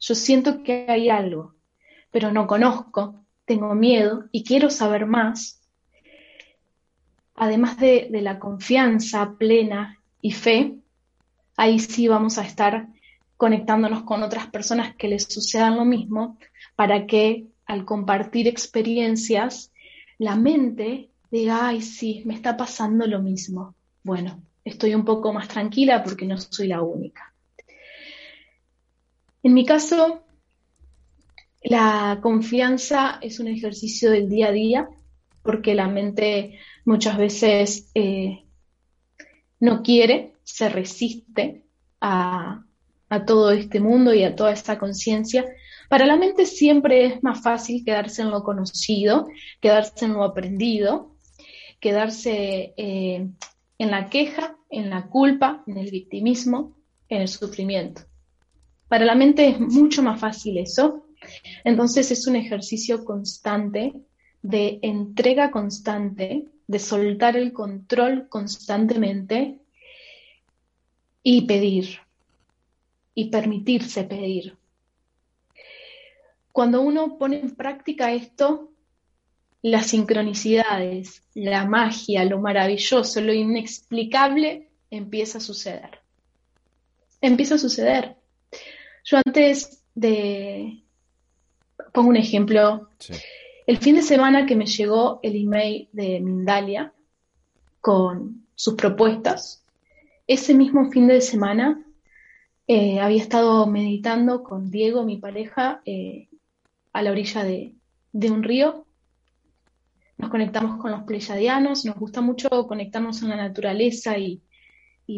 [0.00, 1.54] yo siento que hay algo,
[2.10, 5.60] pero no conozco, tengo miedo y quiero saber más,
[7.36, 10.74] además de, la confianza plena y fe,
[11.56, 12.88] ahí sí vamos a estar
[13.36, 16.38] conectándonos con otras personas que les sucedan lo mismo,
[16.74, 19.72] para que al compartir experiencias,
[20.18, 23.74] la mente diga, ay, sí, me está pasando lo mismo.
[24.02, 27.34] Bueno, estoy un poco más tranquila porque no soy la única.
[29.42, 30.22] En mi caso,
[31.62, 34.88] la confianza es un ejercicio del día a día
[35.46, 38.44] porque la mente muchas veces eh,
[39.60, 41.64] no quiere, se resiste
[42.00, 42.62] a,
[43.26, 45.44] todo este mundo y a toda esta conciencia.
[45.88, 49.28] Para la mente siempre es más fácil quedarse en lo conocido,
[49.60, 51.16] quedarse en lo aprendido,
[51.80, 53.28] quedarse eh,
[53.78, 56.76] en la queja, en la culpa, en el victimismo,
[57.08, 58.02] en el sufrimiento.
[58.88, 61.06] Para la mente es mucho más fácil eso.
[61.64, 63.94] Entonces es un ejercicio constante
[64.42, 69.58] de entrega constante de soltar el control constantemente
[71.22, 71.98] y pedir,
[73.14, 74.56] y permitirse pedir.
[76.52, 78.70] Cuando uno pone en práctica esto,
[79.62, 86.00] las sincronicidades, la magia, lo maravilloso, lo inexplicable empieza a suceder.
[87.20, 88.16] Empieza a suceder.
[89.04, 90.82] Yo antes de,
[91.92, 92.90] pongo un ejemplo,
[93.66, 96.92] el fin de semana que me llegó el email de Mindalia
[97.80, 99.64] con sus propuestas,
[100.26, 101.84] ese mismo fin de semana
[102.68, 106.28] eh, había estado meditando con Diego, mi pareja, eh,
[106.92, 107.74] a la orilla de,
[108.12, 108.86] un río.
[110.16, 114.40] Nos conectamos con los pleyadianos, nos gusta mucho conectarnos con la naturaleza y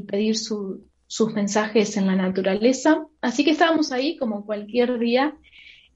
[0.06, 3.06] pedir sus mensajes en la naturaleza.
[3.20, 5.36] Así que estábamos ahí como cualquier día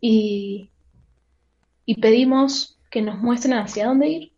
[0.01, 0.71] y,
[1.85, 4.33] y pedimos que nos muestren hacia dónde ir.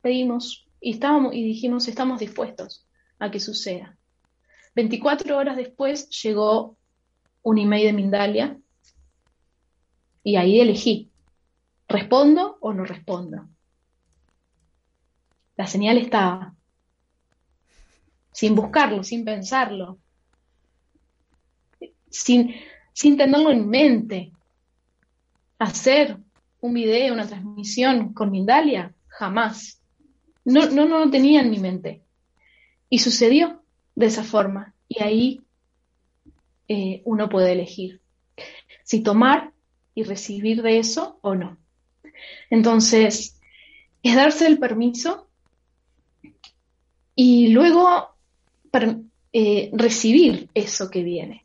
[0.00, 2.86] Pedimos y, estábamos, y dijimos, estamos dispuestos
[3.18, 3.96] a que suceda.
[4.74, 6.76] 24 horas después llegó
[7.42, 8.58] un email de Mindalia
[10.22, 11.10] y ahí elegí,
[11.88, 13.48] ¿respondo o no respondo?
[15.56, 16.54] La señal estaba,
[18.32, 19.98] sin buscarlo, sin pensarlo,
[22.08, 22.54] sin,
[22.92, 24.32] sin tenerlo en mente.
[25.58, 26.18] Hacer
[26.60, 29.80] un video, una transmisión con Mindalia, jamás.
[30.44, 32.02] No, no, no lo tenía en mi mente.
[32.88, 33.62] Y sucedió
[33.94, 34.74] de esa forma.
[34.88, 35.40] Y ahí
[36.68, 38.00] eh, uno puede elegir
[38.84, 39.52] si tomar
[39.94, 41.58] y recibir de eso o no.
[42.50, 43.40] Entonces,
[44.02, 45.28] es darse el permiso
[47.14, 48.16] y luego
[49.32, 51.44] eh, recibir eso que viene.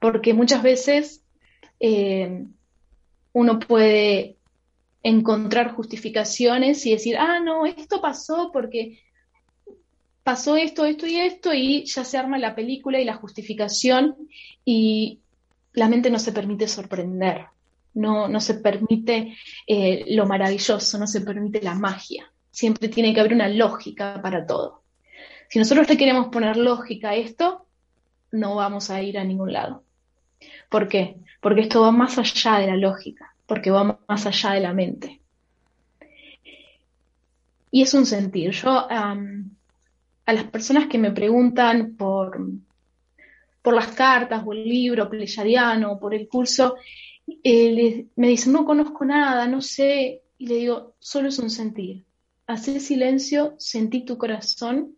[0.00, 1.24] Porque muchas veces
[1.80, 2.46] eh,
[3.32, 4.36] uno puede
[5.02, 9.00] encontrar justificaciones y decir, ah, no, esto pasó porque
[10.22, 14.16] pasó esto, esto y esto, y ya se arma la película y la justificación,
[14.64, 15.20] y
[15.72, 17.46] la mente no se permite sorprender,
[17.94, 22.30] no, no se permite eh, lo maravilloso, no se permite la magia.
[22.50, 24.82] Siempre tiene que haber una lógica para todo.
[25.48, 27.66] Si nosotros le queremos poner lógica a esto,
[28.30, 29.84] no vamos a ir a ningún lado.
[30.68, 31.16] ¿Por qué?
[31.40, 35.20] Porque esto va más allá de la lógica, porque va más allá de la mente.
[37.70, 38.50] Y es un sentir.
[38.50, 42.38] Yo a las personas que me preguntan por,
[43.62, 46.76] por las cartas o el libro pleyadiano o por el curso,
[47.42, 52.04] eh, me dicen, no conozco nada, no sé, y le digo, solo es un sentir.
[52.46, 54.96] Hacé silencio, sentí tu corazón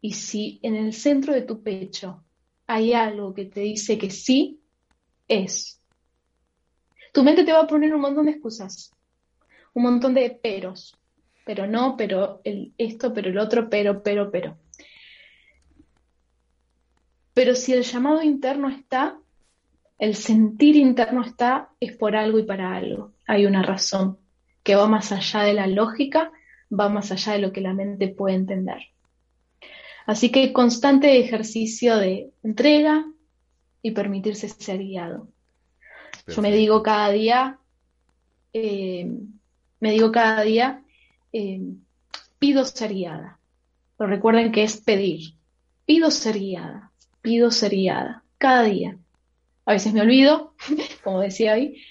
[0.00, 2.21] y si en el centro de tu pecho
[2.72, 4.60] hay algo que te dice que sí,
[5.28, 5.80] es.
[7.12, 8.90] Tu mente te va a poner un montón de excusas,
[9.74, 10.98] un montón de peros,
[11.44, 14.56] pero no, pero el, esto, pero el otro, pero, pero, pero.
[17.34, 19.18] Pero si el llamado interno está,
[19.98, 23.12] el sentir interno está, es por algo y para algo.
[23.26, 24.18] Hay una razón
[24.62, 26.32] que va más allá de la lógica,
[26.70, 28.91] va más allá de lo que la mente puede entender.
[30.06, 33.06] Así que constante ejercicio de entrega
[33.82, 35.28] y permitirse ser guiado.
[36.26, 37.58] Yo me digo cada día,
[38.52, 39.10] eh,
[39.80, 40.82] me digo cada día,
[41.32, 41.60] eh,
[42.38, 43.38] pido ser guiada.
[43.96, 45.34] Pero recuerden que es pedir.
[45.84, 48.98] Pido ser guiada, pido ser guiada, cada día.
[49.64, 50.54] A veces me olvido,
[51.04, 51.82] como decía hoy,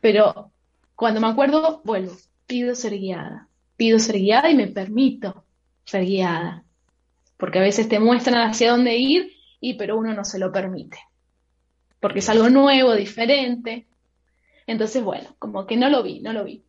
[0.00, 0.50] pero
[0.96, 2.16] cuando me acuerdo, vuelvo.
[2.46, 5.44] Pido ser guiada, pido ser guiada y me permito
[5.84, 6.64] ser guiada.
[7.40, 10.98] Porque a veces te muestran hacia dónde ir y pero uno no se lo permite.
[11.98, 13.86] Porque es algo nuevo, diferente.
[14.66, 16.62] Entonces, bueno, como que no lo vi, no lo vi.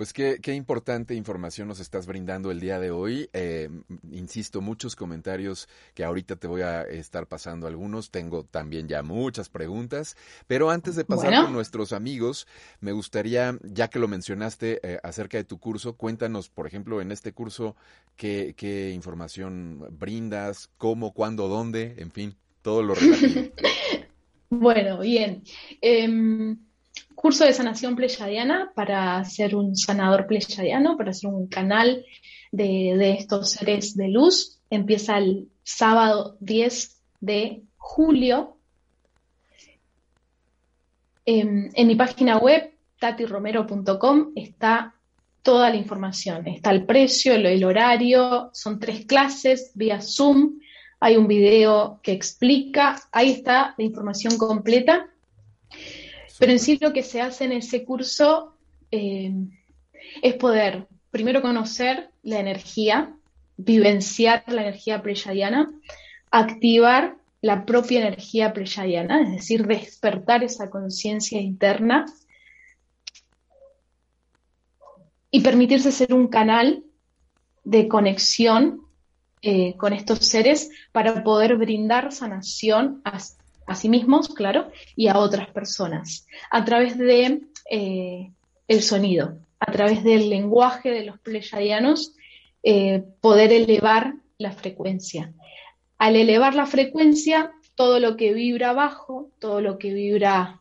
[0.00, 3.28] Pues qué, qué, importante información nos estás brindando el día de hoy.
[3.34, 3.68] Eh,
[4.10, 8.10] insisto, muchos comentarios que ahorita te voy a estar pasando algunos.
[8.10, 10.16] Tengo también ya muchas preguntas.
[10.46, 12.46] Pero antes de pasar con nuestros amigos,
[12.80, 17.12] me gustaría, ya que lo mencionaste eh, acerca de tu curso, cuéntanos, por ejemplo, en
[17.12, 17.76] este curso,
[18.16, 23.50] qué, qué información brindas, cómo, cuándo, dónde, en fin, todo lo relativo.
[24.48, 25.42] bueno, bien.
[25.82, 26.56] Em,
[27.14, 32.04] curso de sanación pleyadiana para ser un sanador pleyadiano, para ser un canal
[32.52, 34.60] de, estos seres de luz.
[34.70, 38.56] Empieza el sábado 10 de julio.
[41.26, 44.94] Em, en, mi página web, tatiromero.com, está
[45.42, 46.46] toda la información.
[46.46, 50.58] Está el precio, el, horario, son tres clases vía Zoom.
[51.00, 55.08] Hay un video que explica, ahí está la información completa.
[56.40, 58.56] Pero en sí lo que se hace en ese curso
[58.90, 59.30] eh,
[60.22, 63.14] es poder primero conocer la energía,
[63.58, 65.70] vivenciar la energía preyadiana,
[66.30, 72.06] activar la propia energía preyadiana, es decir, despertar esa conciencia interna
[75.30, 76.84] y permitirse ser un canal
[77.64, 78.80] de conexión
[79.42, 83.18] eh, con estos seres para poder brindar sanación a,
[83.70, 88.32] a sí mismos, claro, y a otras personas, a través de eh,
[88.66, 92.16] el sonido, a través del lenguaje de los pleyadianos,
[92.64, 95.32] eh, poder elevar la frecuencia.
[95.98, 100.60] Al elevar la frecuencia, todo lo que vibra bajo, todo lo que vibra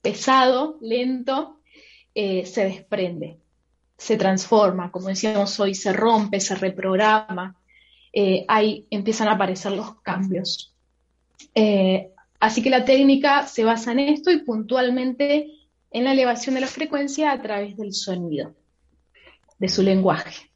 [0.00, 1.60] pesado, lento,
[2.14, 3.38] eh, se desprende.
[3.98, 7.56] se transforma, como decíamos hoy, se rompe, se reprograma,
[8.46, 10.72] ahí empiezan a aparecer los cambios.
[12.40, 15.52] Así que la técnica se basa en esto y puntualmente
[15.90, 18.54] en la elevación de la frecuencia a través del sonido,
[19.58, 20.50] de su lenguaje.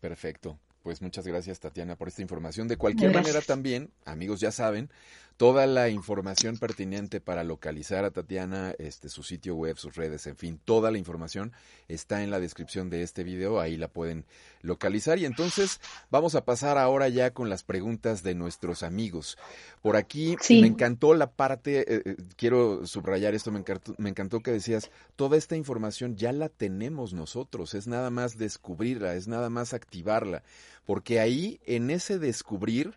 [0.00, 0.58] Perfecto.
[0.82, 2.68] Pues muchas gracias Tatiana por esta información.
[2.68, 4.90] De cualquier manera también, amigos ya saben,
[5.36, 10.36] toda la información pertinente para localizar a Tatiana, este, su sitio web, sus redes, en
[10.36, 11.52] fin, toda la información
[11.88, 14.24] está en la descripción de este video, ahí la pueden
[14.62, 15.18] localizar.
[15.18, 15.80] Y entonces
[16.10, 19.36] vamos a pasar ahora ya con las preguntas de nuestros amigos.
[19.82, 24.40] Por aquí me encantó la parte, eh, eh, quiero subrayar esto, me encantó, me encantó
[24.40, 29.50] que decías, toda esta información ya la tenemos nosotros, es nada más descubrirla, es nada
[29.50, 30.44] más activarla,
[30.86, 32.94] porque ahí en ese descubrir,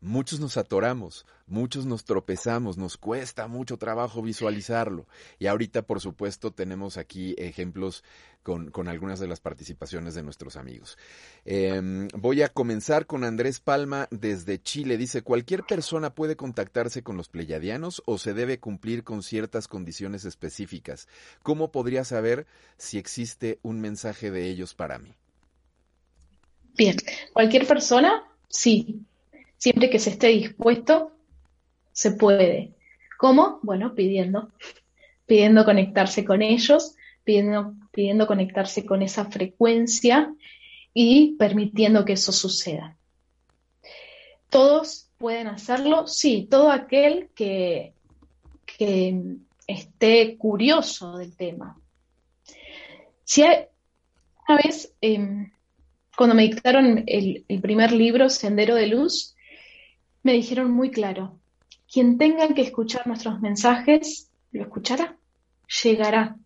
[0.00, 5.06] muchos nos atoramos, muchos nos tropezamos, nos cuesta mucho trabajo visualizarlo.
[5.38, 8.04] Y ahorita, por supuesto, tenemos aquí ejemplos
[8.42, 10.96] con, con algunas de las participaciones de nuestros amigos.
[11.44, 14.96] Em, voy a comenzar con Andrés Palma desde Chile.
[14.96, 20.24] Dice, ¿cualquier persona puede contactarse con los pleyadianos o se debe cumplir con ciertas condiciones
[20.24, 21.08] específicas?
[21.42, 22.46] ¿Cómo podría saber
[22.76, 25.14] si existe un mensaje de ellos para mí?
[26.76, 26.96] Bien,
[27.32, 29.04] cualquier persona, sí,
[29.58, 31.12] siempre que se esté dispuesto,
[31.92, 32.72] se puede.
[33.18, 33.60] ¿Cómo?
[33.62, 34.50] Bueno, pidiendo,
[35.26, 36.94] pidiendo conectarse con ellos,
[37.24, 40.32] pidiendo, pidiendo conectarse con esa frecuencia
[40.94, 42.96] y permitiendo que eso suceda.
[44.48, 46.06] ¿Todos pueden hacerlo?
[46.06, 47.92] Sí, todo aquel que,
[48.64, 49.20] que
[49.66, 51.78] esté curioso del tema.
[53.24, 55.52] Si una vez, em,
[56.16, 59.36] cuando me dictaron el, primer libro, Sendero de Luz,
[60.22, 61.38] me dijeron muy claro,
[61.90, 65.16] quien tenga que escuchar nuestros mensajes, lo escuchará,
[65.82, 66.36] llegará.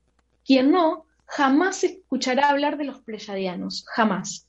[0.45, 4.47] Quien no, jamás escuchará hablar de los pleyadianos, jamás.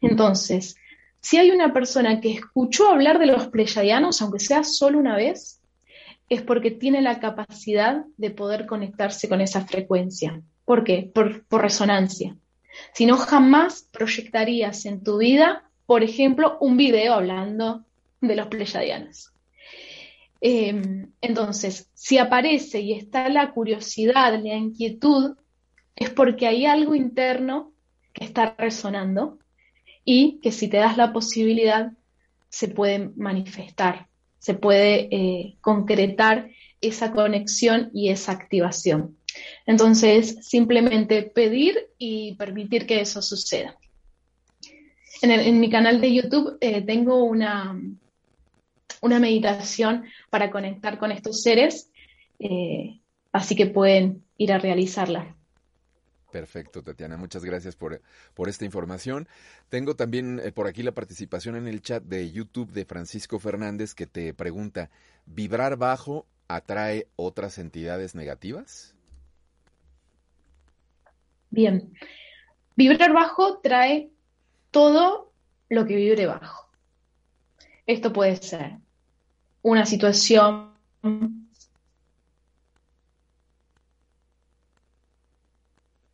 [0.00, 0.76] Entonces,
[1.20, 5.60] si hay una persona que escuchó hablar de los pleyadianos, aunque sea solo una vez,
[6.28, 10.42] es porque tiene la capacidad de poder conectarse con esa frecuencia.
[10.64, 11.10] ¿Por qué?
[11.14, 12.36] Por, por resonancia.
[12.92, 17.84] Si no, jamás proyectarías en tu vida, por ejemplo, un video hablando
[18.26, 19.32] de los pleyadianos.
[20.40, 25.36] Em, entonces, si aparece y está la curiosidad, la inquietud,
[25.96, 27.72] es porque hay algo interno
[28.12, 29.38] que está resonando
[30.04, 31.92] y que si te das la posibilidad
[32.48, 34.08] se puede manifestar,
[34.38, 36.50] se puede eh, concretar
[36.80, 39.16] esa conexión y esa activación.
[39.66, 43.76] Entonces, simplemente pedir y permitir que eso suceda.
[45.22, 47.80] En, mi canal de YouTube eh, tengo una,
[49.04, 51.90] una meditación para conectar con estos seres,
[52.38, 53.02] eh,
[53.32, 55.36] así que pueden ir a realizarla.
[56.32, 57.18] Perfecto, Tatiana.
[57.18, 58.00] Muchas gracias por,
[58.32, 59.28] por esta información.
[59.68, 63.94] Tengo también eh, por aquí la participación en el chat de YouTube de Francisco Fernández
[63.94, 64.90] que te pregunta,
[65.26, 68.96] ¿vibrar bajo atrae otras entidades negativas?
[71.50, 71.92] Bien,
[72.74, 74.08] vibrar bajo trae
[74.70, 75.30] todo
[75.68, 76.70] lo que vibre bajo.
[77.86, 78.78] Esto puede ser
[79.64, 80.74] una situación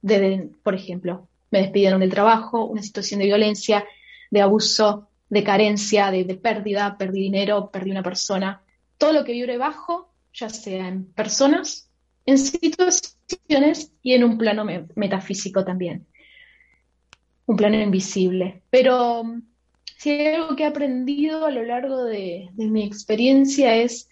[0.02, 3.84] de, por ejemplo, me despidieron del trabajo, una situación de violencia,
[4.30, 8.62] de abuso, de carencia, de, pérdida, perdí dinero, perdí una persona,
[8.98, 11.90] todo lo que vibre bajo, ya sea en personas,
[12.26, 16.06] en situaciones y en un plano metafísico también,
[17.46, 18.62] un plano invisible.
[18.70, 19.24] Pero
[20.00, 24.08] si hay algo que he aprendido a lo largo de, mi experiencia es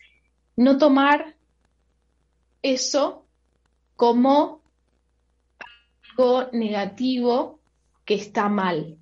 [0.55, 1.35] no tomar
[2.61, 3.25] eso
[3.97, 4.61] como
[6.11, 7.61] algo negativo
[8.05, 8.99] que está mal,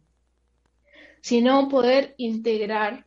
[1.22, 3.04] sino poder integrar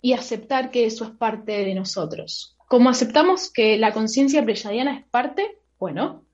[0.00, 2.56] y aceptar que eso es parte de nosotros.
[2.68, 6.24] Como aceptamos que la conciencia pleyadiana es parte, bueno,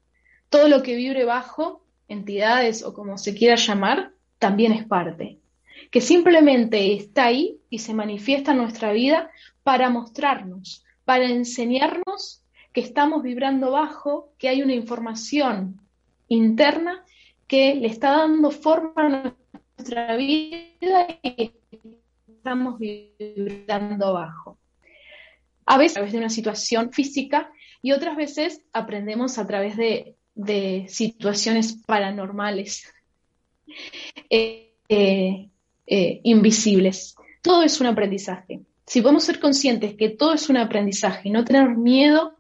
[0.51, 5.39] todo lo que vibre bajo, entidades o como se quiera llamar, también es parte,
[5.91, 9.31] que simplemente está ahí y se manifiesta en nuestra vida
[9.63, 15.81] para mostrarnos, para enseñarnos que estamos vibrando bajo, que hay una información
[16.29, 17.05] interna
[17.47, 19.35] que le está dando forma a
[19.79, 21.53] nuestra vida y
[22.27, 24.59] estamos vibrando bajo.
[25.67, 30.17] A veces a través de una situación física y otras veces aprendemos a través de,
[30.35, 32.93] de situaciones paranormales
[34.31, 35.49] eh,
[35.87, 37.17] eh, invisibles.
[37.43, 38.61] Todo es un aprendizaje.
[38.87, 42.35] Si podemos ser conscientes que todo es un aprendizaje y no tener miedo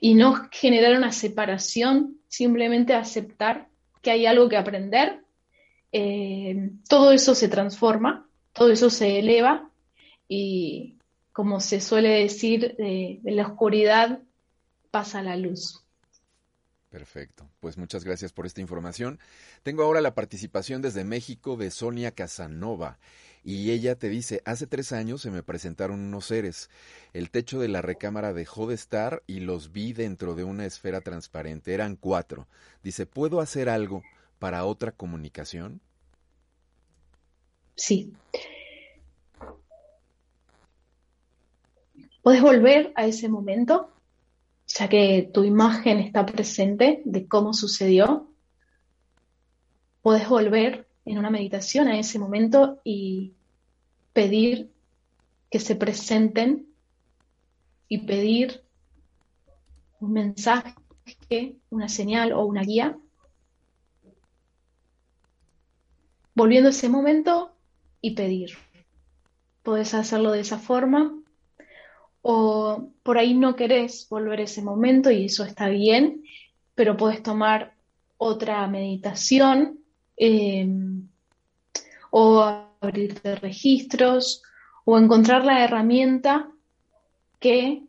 [0.00, 3.68] y no generar una separación, simplemente aceptar
[4.02, 5.20] que hay algo que aprender,
[5.92, 9.68] eh, todo eso se transforma, todo eso se eleva
[10.28, 10.96] y
[11.32, 14.20] como se suele decir, de la oscuridad
[14.90, 15.84] pasa la luz.
[16.90, 17.48] Perfecto.
[17.60, 19.20] Pues muchas gracias por esta información.
[19.62, 22.98] Tengo ahora la participación desde México de Sonia Casanova.
[23.44, 26.68] Y ella te dice, hace tres años se me presentaron unos seres.
[27.12, 31.00] El techo de la recámara dejó de estar y los vi dentro de una esfera
[31.00, 31.72] transparente.
[31.74, 32.48] Eran cuatro.
[32.82, 34.02] Dice, ¿puedo hacer algo
[34.40, 35.80] para otra comunicación?
[37.76, 38.12] Sí.
[42.22, 43.90] ¿Puedes volver a ese momento?
[44.78, 48.28] Ya que tu imagen está presente de cómo sucedió.
[50.00, 53.34] Puedes volver en una meditación a ese momento y
[54.12, 54.70] pedir
[55.50, 56.68] que se presenten
[57.88, 58.62] y pedir
[59.98, 60.76] un mensaje,
[61.70, 62.96] una señal o una guía.
[66.34, 67.52] Volviendo a ese momento
[68.00, 68.52] y pedir.
[69.64, 71.19] Puedes hacerlo de esa forma
[72.22, 76.22] o por ahí no querés volver ese momento y eso está bien,
[76.74, 77.74] pero puedes tomar
[78.18, 79.80] otra meditación
[80.16, 80.68] eh,
[82.10, 82.40] o
[82.80, 84.42] abrirte registros
[84.84, 86.50] o encontrar la herramienta
[87.38, 87.82] que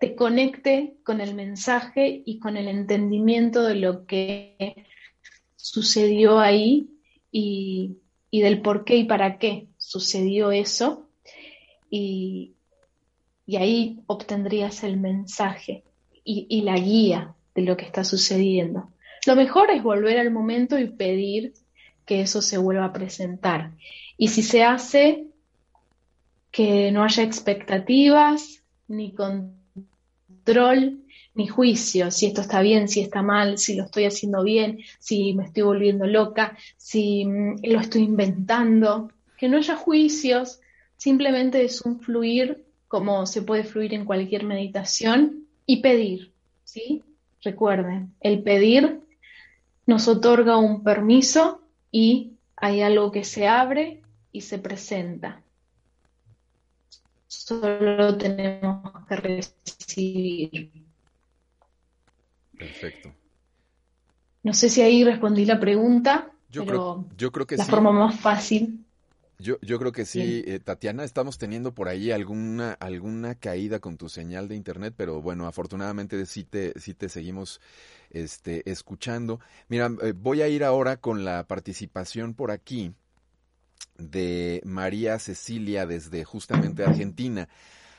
[0.00, 4.84] te conecte con el mensaje y con el entendimiento de lo que
[5.54, 6.90] sucedió ahí
[7.30, 7.98] y,
[8.32, 11.08] del por qué y para qué sucedió eso.
[11.88, 12.54] Y,
[13.56, 15.84] ahí obtendrías el mensaje
[16.24, 18.90] y, y la guía de lo que está sucediendo.
[19.26, 21.54] Lo mejor es volver al momento y pedir
[22.06, 23.72] que eso se vuelva a presentar.
[24.16, 25.26] Y si se hace,
[26.50, 31.00] que no haya expectativas, ni control,
[31.34, 35.32] ni juicio, si esto está bien, si está mal, si lo estoy haciendo bien, si
[35.34, 40.60] me estoy volviendo loca, si mm, lo estoy inventando, que no haya juicios,
[40.96, 47.02] simplemente es un fluir como se puede fluir en cualquier meditación y pedir, ¿sí?
[47.40, 49.00] Recuerden, el pedir
[49.86, 55.40] nos otorga un permiso y hay algo que se abre y se presenta.
[57.28, 60.70] Solo tenemos que recibir.
[62.58, 63.10] Perfecto.
[64.42, 67.90] No sé si ahí respondí la pregunta, yo pero creo, yo creo que la forma
[67.90, 68.84] más fácil.
[69.42, 73.96] Yo, yo creo que sí, eh, Tatiana, estamos teniendo por ahí alguna, alguna caída con
[73.96, 77.60] tu señal de internet, pero bueno, afortunadamente sí te, sí te seguimos
[78.10, 79.40] este, escuchando.
[79.68, 82.94] Mira, eh, voy a ir ahora con la participación por aquí
[83.98, 87.48] de María Cecilia desde justamente Argentina,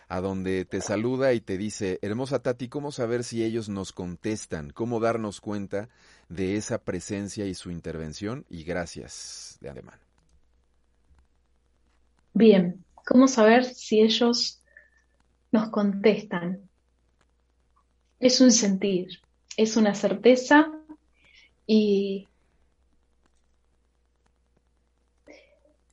[0.07, 4.69] a donde te saluda y te dice, hermosa Tati, ¿cómo saber si ellos nos contestan?
[4.69, 5.89] ¿Cómo darnos cuenta
[6.29, 8.45] de esa presencia y su intervención?
[8.49, 9.99] Y gracias de alemán.
[12.35, 14.63] Bien, ¿cómo saber si ellos
[15.51, 16.67] nos contestan?
[18.19, 19.19] Es un sentir,
[19.55, 20.71] es una certeza
[21.67, 22.27] y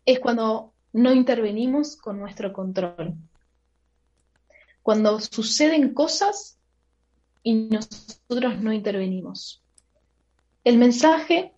[0.06, 3.14] es cuando no intervenimos con nuestro control.
[4.82, 6.58] Cuando suceden cosas
[7.42, 9.62] y nosotros no intervenimos.
[10.64, 11.52] El mensaje,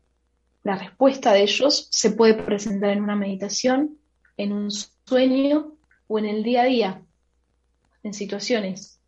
[0.65, 4.02] la respuesta de ellos se puede presentar en una meditación,
[4.37, 5.77] en un sueño
[6.07, 7.03] o en el día a día,
[8.03, 9.01] en situaciones.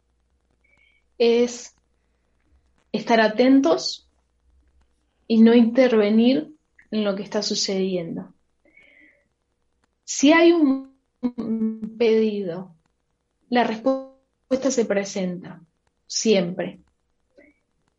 [1.18, 1.74] Es
[2.92, 4.08] estar atentos
[5.26, 6.54] y no intervenir
[6.90, 8.32] en lo que está sucediendo.
[10.04, 10.94] Si hay un
[11.98, 12.74] pedido,
[13.48, 15.62] la respuesta se presenta
[16.06, 16.80] siempre.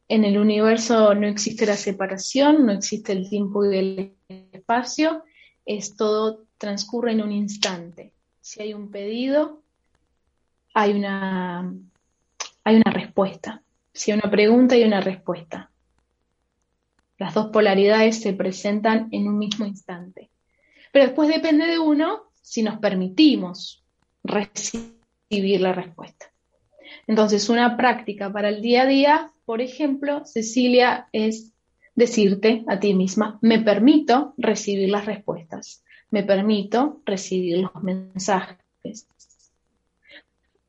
[0.07, 4.15] En el universo no existe la separación, no existe el tiempo y el
[4.51, 5.23] espacio,
[5.65, 8.13] es todo transcurre en un instante.
[8.41, 9.61] Si hay un pedido,
[10.73, 11.73] hay una,
[12.63, 13.61] hay una respuesta.
[13.93, 15.71] Si hay una pregunta, hay una respuesta.
[17.17, 20.29] Las dos polaridades se presentan en un mismo instante.
[20.91, 23.83] Pero después depende de uno si nos permitimos
[24.23, 26.31] recibir la respuesta.
[27.07, 31.53] Entonces, una práctica para el día a día, por ejemplo, Cecilia, es
[31.95, 39.07] decirte a ti misma, me permito recibir las respuestas, me permito recibir los mensajes,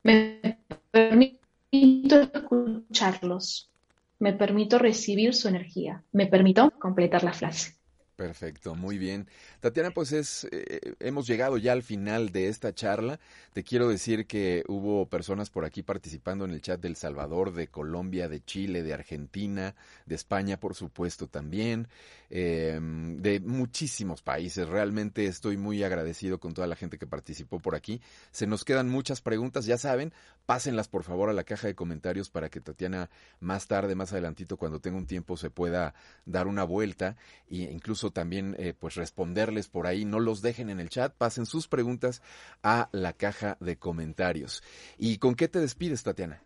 [0.02, 0.58] me
[0.90, 3.70] permito escucharlos,
[4.18, 7.76] me permito recibir su energía, me permito completar la frase.
[8.16, 9.28] Perfecto, muy bien.
[9.60, 13.20] Tatiana, pues es, eh, hemos llegado ya al final de esta charla.
[13.52, 17.68] Te quiero decir que hubo personas por aquí participando en el chat del Salvador, de
[17.68, 19.74] Colombia, de Chile, de Argentina,
[20.06, 21.88] de España, por supuesto también,
[22.30, 24.66] em, de muchísimos países.
[24.66, 28.00] Realmente estoy muy agradecido con toda la gente que participó por aquí.
[28.30, 30.14] Se nos quedan muchas preguntas, ya saben,
[30.46, 33.10] pásenlas por favor a la caja de comentarios para que Tatiana
[33.40, 35.92] más tarde, más adelantito, cuando tenga un tiempo, se pueda
[36.24, 37.16] dar una vuelta
[37.50, 40.04] e incluso también eh, pues responderles por ahí.
[40.04, 42.22] No los dejen en el chat, pasen sus preguntas
[42.62, 44.62] a la caja de comentarios.
[44.98, 46.42] ¿Y con qué te despides, Tatiana?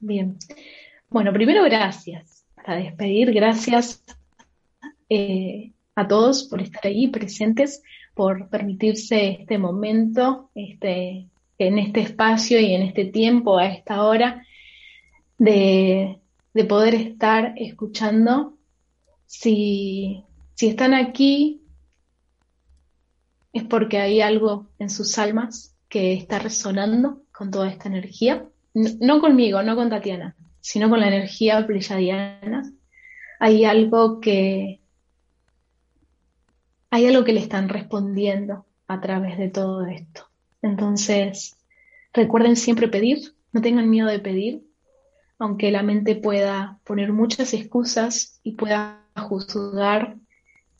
[0.00, 0.36] Bien.
[1.08, 2.44] Bueno, primero gracias.
[2.54, 4.02] Para despedir, gracias
[5.08, 7.82] eh, a todos por estar ahí presentes,
[8.14, 14.44] por permitirse este momento, este, en este espacio y en este tiempo, a esta hora,
[15.38, 16.18] de,
[16.54, 18.55] de poder estar escuchando
[19.26, 20.24] si,
[20.60, 21.62] están aquí,
[23.52, 28.46] es porque hay algo en sus almas que está resonando con toda esta energía.
[28.74, 32.70] No, conmigo, no con Tatiana, sino con la energía pleyadiana.
[33.40, 34.80] Hay algo que
[36.90, 40.30] hay algo que le están respondiendo a través de todo esto.
[40.62, 41.56] Entonces,
[42.12, 44.66] recuerden siempre pedir, no tengan miedo de pedir,
[45.38, 50.16] aunque la mente pueda poner muchas excusas y pueda juzgar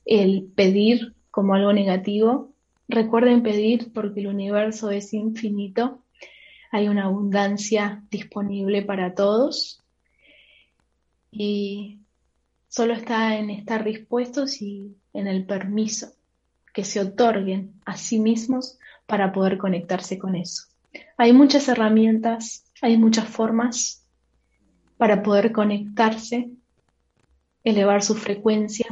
[0.05, 2.53] el pedir como algo negativo.
[2.89, 6.03] Recuerden pedir porque el universo es infinito,
[6.71, 9.83] hay una abundancia disponible para todos
[11.31, 11.99] y
[12.69, 16.13] solo está en estar dispuestos y en el permiso
[16.73, 20.65] que se otorguen a sí mismos para poder conectarse con eso.
[21.17, 24.05] Hay muchas herramientas, hay muchas formas
[24.99, 26.51] para poder conectarse
[27.67, 28.87] elevar su frecuencia,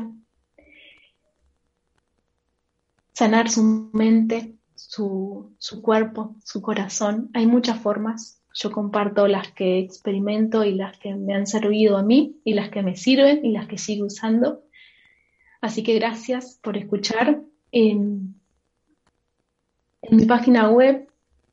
[3.13, 7.31] sanar su mente, su, cuerpo, su corazón.
[7.35, 8.43] Hay muchas formas.
[8.53, 12.71] Yo comparto las que experimento y las que me han servido a mí y las
[12.71, 14.65] que me sirven y las que sigo usando.
[15.61, 17.43] Así que gracias por escuchar.
[17.71, 18.35] En,
[20.03, 21.09] en mi página web,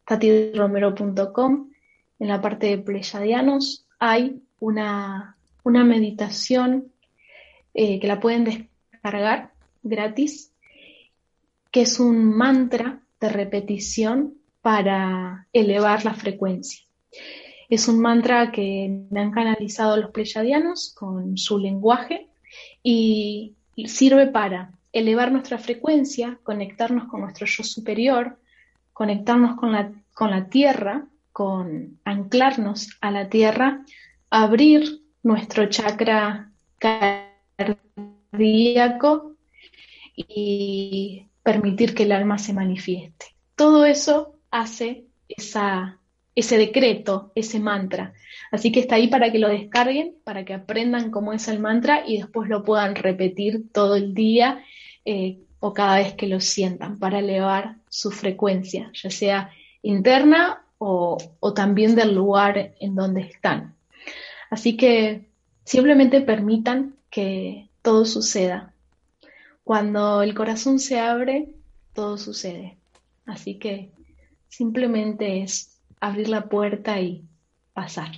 [0.05, 1.69] tatiromero.com,
[2.19, 6.91] en la parte de Pleyadianos, hay una, una meditación
[7.73, 9.53] eh, que la pueden descargar
[9.83, 10.53] gratis,
[11.71, 16.81] que es un mantra de repetición para elevar la frecuencia.
[17.69, 22.27] Es un mantra que me han canalizado los pleyadianos con su lenguaje
[22.83, 23.55] y
[23.85, 28.37] sirve para elevar nuestra frecuencia, conectarnos con nuestro yo superior,
[28.93, 33.85] conectarnos con la, con la tierra, con anclarnos a la tierra,
[34.29, 36.51] abrir nuestro chakra
[38.31, 39.35] cardíaco
[40.15, 43.27] y permitir que el alma se manifieste.
[43.55, 45.99] Todo eso hace esa,
[46.35, 48.13] ese decreto, ese mantra.
[48.51, 52.03] Así que está ahí para que lo descarguen, para que aprendan cómo es el mantra
[52.05, 54.63] y después lo puedan repetir todo el día
[55.05, 59.51] eh, o cada vez que lo sientan para elevar su frecuencia, ya sea
[59.81, 63.75] interna o, o también del lugar en donde están.
[64.49, 65.29] Así que
[65.63, 68.73] simplemente permitan que todo suceda.
[69.63, 71.53] Cuando el corazón se abre,
[71.93, 72.77] todo sucede.
[73.25, 73.91] Así que
[74.47, 77.23] simplemente es abrir la puerta y
[77.73, 78.11] pasar.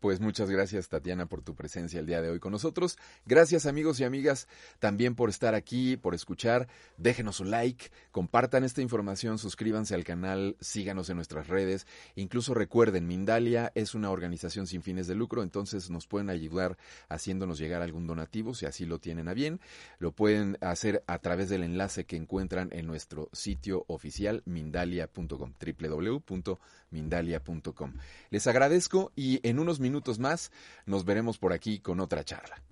[0.00, 2.96] Pues muchas gracias Tatiana por tu presencia el día de hoy con nosotros.
[3.26, 4.46] Gracias amigos y amigas
[4.78, 6.68] también por estar aquí, por escuchar.
[6.98, 11.88] Déjenos un like, compartan esta información, suscríbanse al canal, síganos en nuestras redes.
[12.14, 16.78] Incluso recuerden, Mindalia es una organización sin fines de lucro, entonces nos pueden ayudar
[17.08, 19.58] haciéndonos llegar algún donativo si así lo tienen a bien.
[19.98, 27.94] Lo pueden hacer a través del enlace que encuentran en nuestro sitio oficial mindalia.com, www.mindalia.com.
[28.30, 30.52] Les agradezco y en unos minutos minutos más
[30.84, 32.62] nos veremos por aquí con otra charla.